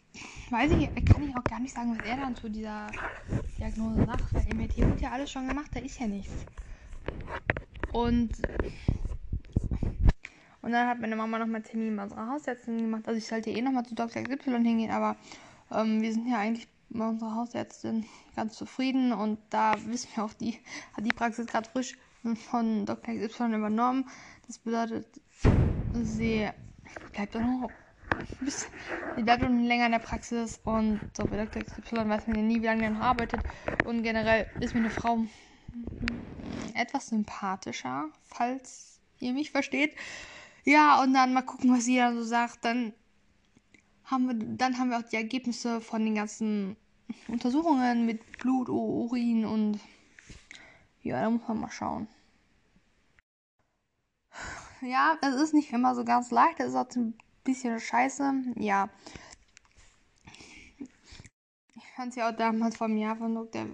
weiß 0.50 0.70
ich, 0.72 1.04
kann 1.06 1.28
ich 1.28 1.36
auch 1.36 1.44
gar 1.44 1.58
nicht 1.58 1.74
sagen, 1.74 1.96
was 1.98 2.06
er 2.06 2.16
dann 2.16 2.36
zu 2.36 2.50
dieser 2.50 2.86
Diagnose 3.58 4.04
sagt, 4.04 4.34
weil 4.34 4.54
MRT 4.54 4.76
wird 4.76 5.00
ja 5.00 5.10
alles 5.12 5.30
schon 5.30 5.48
gemacht, 5.48 5.70
da 5.72 5.80
ist 5.80 5.98
ja 5.98 6.06
nichts. 6.06 6.44
Und 7.92 8.32
und 10.60 10.72
dann 10.72 10.88
hat 10.88 10.98
meine 10.98 11.16
Mama 11.16 11.38
nochmal 11.38 11.62
Termin 11.62 11.94
bei 11.96 12.04
unserer 12.04 12.26
Hausärztin 12.26 12.78
gemacht. 12.78 13.06
Also 13.06 13.18
ich 13.18 13.26
sollte 13.26 13.50
eh 13.50 13.60
nochmal 13.60 13.84
zu 13.84 13.94
Dr. 13.94 14.22
XY 14.22 14.62
hingehen, 14.62 14.90
aber 14.90 15.16
ähm, 15.70 16.00
wir 16.00 16.12
sind 16.12 16.26
ja 16.26 16.38
eigentlich 16.38 16.68
bei 16.88 17.06
unserer 17.06 17.34
Hausärztin 17.34 18.06
ganz 18.36 18.54
zufrieden 18.54 19.12
und 19.12 19.38
da 19.50 19.74
wissen 19.86 20.08
wir 20.14 20.24
auch, 20.24 20.32
die 20.34 20.58
hat 20.96 21.04
die 21.04 21.12
Praxis 21.12 21.46
gerade 21.46 21.68
frisch 21.68 21.96
von 22.50 22.86
Dr. 22.86 23.14
XY 23.14 23.54
übernommen. 23.54 24.08
Das 24.46 24.58
bedeutet, 24.58 25.06
sie 26.02 26.48
bleibt 27.12 27.36
auch 27.36 27.40
noch 27.40 27.70
sie 29.16 29.22
bleibt 29.22 29.42
noch 29.42 29.48
länger 29.48 29.86
in 29.86 29.92
der 29.92 29.98
Praxis 29.98 30.60
und 30.64 31.00
so 31.16 31.24
bei 31.24 31.44
Dr. 31.44 31.62
XY 31.62 32.08
weiß 32.08 32.26
man 32.26 32.36
ja 32.36 32.42
nie, 32.42 32.60
wie 32.60 32.66
lange 32.66 32.90
noch 32.90 33.00
arbeitet. 33.00 33.40
Und 33.86 34.02
generell 34.02 34.46
ist 34.60 34.74
mir 34.74 34.80
eine 34.80 34.90
Frau 34.90 35.24
etwas 36.74 37.08
sympathischer, 37.08 38.06
falls 38.24 39.00
ihr 39.20 39.32
mich 39.32 39.50
versteht. 39.50 39.94
Ja, 40.64 41.02
und 41.02 41.14
dann 41.14 41.32
mal 41.32 41.42
gucken, 41.42 41.72
was 41.72 41.84
sie 41.84 41.96
da 41.96 42.12
so 42.12 42.22
sagt. 42.22 42.64
Dann 42.64 42.92
haben 44.04 44.26
wir, 44.26 44.34
dann 44.56 44.78
haben 44.78 44.90
wir 44.90 44.98
auch 44.98 45.08
die 45.08 45.16
Ergebnisse 45.16 45.80
von 45.80 46.04
den 46.04 46.14
ganzen 46.14 46.76
Untersuchungen 47.28 48.06
mit 48.06 48.38
Blut, 48.38 48.68
Urin 48.68 49.44
und 49.44 49.80
ja, 51.02 51.20
da 51.20 51.30
muss 51.30 51.46
man 51.46 51.60
mal 51.60 51.70
schauen. 51.70 52.08
Ja, 54.80 55.16
es 55.22 55.34
ist 55.36 55.54
nicht 55.54 55.72
immer 55.72 55.94
so 55.94 56.04
ganz 56.04 56.30
leicht, 56.30 56.60
es 56.60 56.68
ist 56.70 56.76
auch 56.76 56.90
ein 56.96 57.14
bisschen 57.44 57.78
scheiße. 57.78 58.32
Ja. 58.56 58.88
Ich 60.78 61.96
fand 61.96 62.10
es 62.10 62.16
ja 62.16 62.30
auch 62.30 62.36
damals 62.36 62.76
vom 62.76 62.96
Jahr 62.96 63.16
von 63.16 63.34
Dr. 63.34 63.66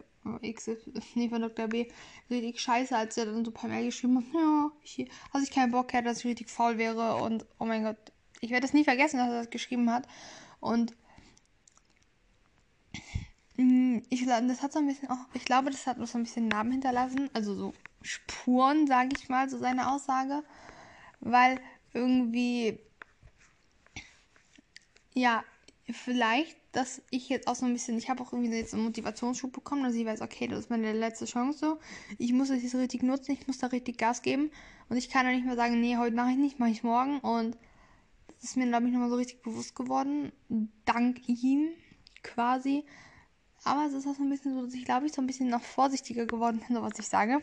X, 0.43 0.71
nee, 1.15 1.29
von 1.29 1.41
Dr. 1.41 1.69
B, 1.69 1.89
richtig 2.29 2.61
scheiße, 2.61 2.95
als 2.97 3.17
er 3.17 3.27
dann 3.27 3.45
so 3.45 3.51
per 3.51 3.69
Mail 3.69 3.87
geschrieben 3.87 4.19
hat, 4.19 4.35
ja, 4.35 4.71
ich, 4.83 5.11
also 5.33 5.45
ich 5.45 5.55
keinen 5.55 5.73
Bock 5.73 5.93
hätte, 5.93 6.05
dass 6.05 6.19
ich 6.19 6.27
richtig 6.27 6.51
faul 6.51 6.77
wäre 6.77 7.17
und 7.17 7.47
oh 7.59 7.65
mein 7.65 7.85
Gott, 7.85 7.97
ich 8.41 8.51
werde 8.51 8.67
das 8.67 8.75
nie 8.75 8.85
vergessen, 8.85 9.19
dass 9.19 9.29
er 9.29 9.39
das 9.39 9.51
geschrieben 9.51 9.91
hat 9.91 10.07
und 10.61 10.95
mm, 13.57 14.01
ich 14.11 14.23
glaube, 14.25 14.47
das 14.47 14.63
hat 14.63 14.73
so 14.73 14.81
ein 14.81 14.87
bisschen 14.87 15.09
auch, 15.09 15.27
ich 15.33 15.45
glaube, 15.47 15.71
das 15.71 15.87
hat 15.87 15.97
so 16.07 16.19
ein 16.19 16.25
bisschen 16.25 16.49
Namen 16.49 16.73
hinterlassen, 16.73 17.31
also 17.33 17.55
so 17.55 17.73
Spuren, 18.03 18.87
sage 18.87 19.11
ich 19.17 19.29
mal, 19.29 19.49
so 19.49 19.59
seine 19.59 19.91
Aussage, 19.91 20.43
weil 21.21 21.61
irgendwie, 21.93 22.79
ja, 25.15 25.45
vielleicht 25.91 26.61
dass 26.73 27.03
ich 27.11 27.29
jetzt 27.29 27.49
auch 27.49 27.57
so 27.57 27.67
ein 27.67 27.73
bisschen, 27.73 27.99
ich 27.99 28.09
habe 28.09 28.23
auch 28.23 28.33
irgendwie 28.33 28.53
jetzt 28.53 28.75
einen 28.75 28.85
Motivationsschub 28.85 29.53
bekommen, 29.53 29.83
dass 29.83 29.95
ich 29.95 30.07
weiß, 30.07 30.23
okay, 30.23 30.47
das 30.47 30.61
ist 30.61 30.71
meine 30.71 30.93
letzte 30.93 31.25
Chance. 31.25 31.79
Ich 32.19 32.33
muss 32.33 32.49
das 32.49 32.63
jetzt 32.63 32.75
richtig 32.75 33.03
nutzen, 33.03 33.33
ich 33.33 33.47
muss 33.47 33.59
da 33.59 33.69
richtig 33.69 33.99
Gas 33.99 34.23
geben. 34.23 34.51
Und 34.89 34.97
ich 34.97 35.11
kann 35.11 35.27
ja 35.27 35.33
nicht 35.33 35.45
mehr 35.45 35.57
sagen, 35.57 35.81
nee, 35.81 35.97
heute 35.97 36.15
mache 36.15 36.31
ich 36.31 36.37
nicht, 36.37 36.59
mache 36.59 36.71
ich 36.71 36.85
morgen. 36.85 37.19
Und 37.21 37.57
das 38.29 38.45
ist 38.45 38.57
mir, 38.57 38.69
glaube 38.69 38.87
ich, 38.87 38.93
nochmal 38.93 39.11
so 39.11 39.17
richtig 39.17 39.43
bewusst 39.43 39.75
geworden. 39.75 40.33
Dank 40.85 41.29
ihm 41.29 41.71
quasi. 42.23 42.85
Aber 43.65 43.87
es 43.87 43.93
ist 43.93 44.07
auch 44.07 44.15
so 44.15 44.23
ein 44.23 44.31
bisschen 44.31 44.55
so, 44.55 44.65
dass 44.65 44.75
ich, 44.75 44.85
glaube 44.85 45.07
ich, 45.07 45.13
so 45.13 45.21
ein 45.21 45.27
bisschen 45.27 45.49
noch 45.49 45.63
vorsichtiger 45.63 46.27
geworden 46.27 46.63
bin, 46.67 46.77
so 46.77 46.83
was 46.83 46.99
ich 46.99 47.09
sage. 47.09 47.43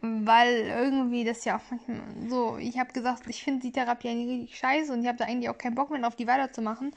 Weil 0.00 0.66
irgendwie 0.68 1.24
das 1.24 1.44
ja 1.44 1.58
auch 1.58 1.70
manchmal 1.70 2.00
so, 2.28 2.56
ich 2.58 2.78
habe 2.78 2.92
gesagt, 2.92 3.24
ich 3.26 3.42
finde 3.42 3.62
die 3.62 3.72
Therapie 3.72 4.08
eigentlich 4.08 4.42
richtig 4.42 4.58
scheiße 4.58 4.92
und 4.92 5.02
ich 5.02 5.08
habe 5.08 5.18
da 5.18 5.24
eigentlich 5.24 5.48
auch 5.48 5.58
keinen 5.58 5.74
Bock 5.74 5.90
mehr 5.90 6.06
auf 6.06 6.14
die 6.14 6.28
weiterzumachen. 6.28 6.94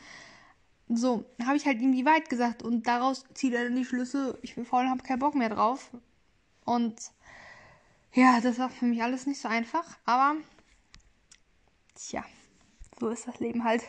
So, 0.88 1.26
habe 1.44 1.58
ich 1.58 1.66
halt 1.66 1.82
ihm 1.82 1.94
die 1.94 2.06
Wahrheit 2.06 2.30
gesagt 2.30 2.62
und 2.62 2.86
daraus 2.86 3.26
zieht 3.34 3.54
er 3.54 3.64
dann 3.64 3.76
die 3.76 3.86
Schlüsse, 3.86 4.38
ich 4.44 4.54
bin 4.56 4.66
faul 4.66 4.84
und 4.84 4.92
habe 4.92 5.04
keinen 5.04 5.20
Bock 5.20 5.34
mehr 5.34 5.50
drauf. 5.50 5.90
Und 6.66 7.12
ja, 8.14 8.40
das 8.42 8.60
war 8.60 8.70
für 8.70 8.86
mich 8.86 9.02
alles 9.02 9.26
nicht 9.26 9.42
so 9.42 9.48
einfach, 9.48 9.98
aber 10.06 10.36
tja, 11.96 12.24
so 13.00 13.10
ist 13.10 13.28
das 13.28 13.40
Leben 13.40 13.64
halt. 13.64 13.84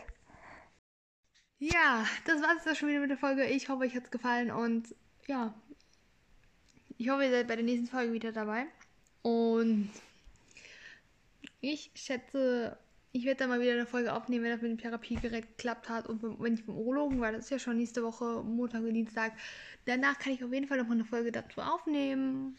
Ja, 1.59 2.07
das 2.25 2.41
war 2.41 2.57
es 2.57 2.79
schon 2.79 2.89
wieder 2.89 3.01
mit 3.01 3.11
der 3.11 3.19
Folge. 3.19 3.45
Ich 3.45 3.69
hoffe, 3.69 3.83
euch 3.83 3.95
hat 3.95 4.05
es 4.05 4.11
gefallen 4.11 4.51
und 4.51 4.95
ja, 5.27 5.53
ich 6.97 7.11
hoffe, 7.11 7.25
ihr 7.25 7.31
seid 7.31 7.49
bei 7.49 7.57
der 7.57 7.65
nächsten 7.65 7.89
Folge 7.89 8.13
wieder 8.13 8.33
dabei. 8.33 8.67
Und 9.23 9.91
ich 11.61 11.91
schätze, 11.95 12.77
ich 13.13 13.25
werde 13.25 13.39
da 13.41 13.47
mal 13.47 13.61
wieder 13.61 13.73
eine 13.73 13.87
Folge 13.87 14.13
aufnehmen, 14.13 14.45
wenn 14.45 14.53
das 14.53 14.63
mit 14.63 14.71
dem 14.71 14.79
Therapiegerät 14.79 15.47
geklappt 15.57 15.89
hat 15.89 16.07
und 16.09 16.23
wenn 16.41 16.55
ich 16.55 16.67
beim 16.67 16.77
Urologen 16.77 17.21
war, 17.21 17.33
das 17.33 17.45
ist 17.45 17.51
ja 17.51 17.59
schon 17.59 17.77
nächste 17.77 18.03
Woche, 18.03 18.43
Montag 18.43 18.83
und 18.83 18.95
Dienstag. 18.95 19.33
Danach 19.85 20.19
kann 20.19 20.33
ich 20.33 20.43
auf 20.43 20.53
jeden 20.53 20.67
Fall 20.67 20.79
noch 20.79 20.89
mal 20.89 20.95
eine 20.95 21.05
Folge 21.05 21.31
dazu 21.31 21.61
aufnehmen. 21.61 22.57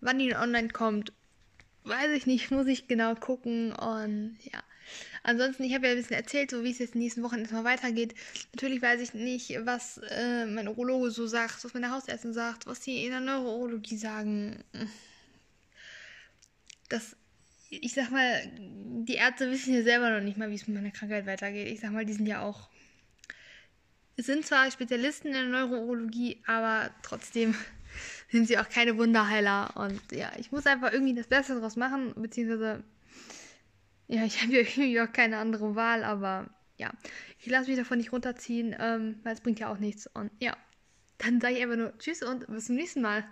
Wann 0.00 0.18
die 0.18 0.34
online 0.34 0.68
kommt, 0.68 1.12
weiß 1.84 2.10
ich 2.12 2.26
nicht, 2.26 2.50
muss 2.50 2.66
ich 2.66 2.88
genau 2.88 3.14
gucken 3.14 3.72
und 3.72 4.38
ja. 4.42 4.62
Ansonsten, 5.22 5.62
ich 5.62 5.74
habe 5.74 5.86
ja 5.86 5.92
ein 5.92 5.98
bisschen 5.98 6.16
erzählt, 6.16 6.50
so 6.50 6.64
wie 6.64 6.72
es 6.72 6.80
jetzt 6.80 6.94
in 6.94 7.00
den 7.00 7.04
nächsten 7.04 7.22
Wochen 7.22 7.38
erstmal 7.38 7.62
weitergeht. 7.62 8.14
Natürlich 8.52 8.82
weiß 8.82 9.00
ich 9.00 9.14
nicht, 9.14 9.56
was 9.64 9.98
äh, 9.98 10.46
mein 10.46 10.66
Urologe 10.66 11.12
so 11.12 11.28
sagt, 11.28 11.64
was 11.64 11.74
meine 11.74 11.92
Hausärztin 11.92 12.32
sagt, 12.32 12.66
was 12.66 12.80
die 12.80 13.04
in 13.04 13.12
der 13.12 13.20
Neurologie 13.20 13.96
sagen. 13.96 14.64
Das 16.92 17.16
ich 17.80 17.94
sag 17.94 18.10
mal, 18.10 18.42
die 18.58 19.14
Ärzte 19.14 19.50
wissen 19.50 19.74
ja 19.74 19.82
selber 19.82 20.10
noch 20.10 20.20
nicht 20.20 20.36
mal, 20.36 20.50
wie 20.50 20.56
es 20.56 20.66
mit 20.66 20.76
meiner 20.76 20.90
Krankheit 20.90 21.26
weitergeht. 21.26 21.68
Ich 21.68 21.80
sag 21.80 21.92
mal, 21.92 22.04
die 22.04 22.12
sind 22.12 22.26
ja 22.26 22.42
auch. 22.42 22.68
Sind 24.18 24.44
zwar 24.44 24.70
Spezialisten 24.70 25.28
in 25.28 25.34
der 25.34 25.44
Neurologie, 25.44 26.42
aber 26.46 26.90
trotzdem 27.02 27.54
sind 28.30 28.46
sie 28.46 28.58
auch 28.58 28.68
keine 28.68 28.98
Wunderheiler. 28.98 29.74
Und 29.76 30.00
ja, 30.12 30.30
ich 30.38 30.52
muss 30.52 30.66
einfach 30.66 30.92
irgendwie 30.92 31.14
das 31.14 31.28
Beste 31.28 31.54
daraus 31.54 31.76
machen, 31.76 32.12
beziehungsweise. 32.16 32.84
Ja, 34.06 34.24
ich 34.24 34.42
habe 34.42 34.52
ja 34.52 34.60
irgendwie 34.60 35.00
auch 35.00 35.12
keine 35.12 35.38
andere 35.38 35.74
Wahl, 35.74 36.04
aber 36.04 36.50
ja, 36.76 36.92
ich 37.38 37.46
lasse 37.46 37.70
mich 37.70 37.78
davon 37.78 37.98
nicht 37.98 38.12
runterziehen, 38.12 38.76
ähm, 38.78 39.20
weil 39.22 39.32
es 39.32 39.40
bringt 39.40 39.60
ja 39.60 39.72
auch 39.72 39.78
nichts. 39.78 40.06
Und 40.08 40.30
ja, 40.40 40.54
dann 41.18 41.40
sage 41.40 41.54
ich 41.54 41.62
einfach 41.62 41.76
nur 41.76 41.96
Tschüss 41.98 42.22
und 42.22 42.46
bis 42.48 42.66
zum 42.66 42.76
nächsten 42.76 43.00
Mal. 43.00 43.24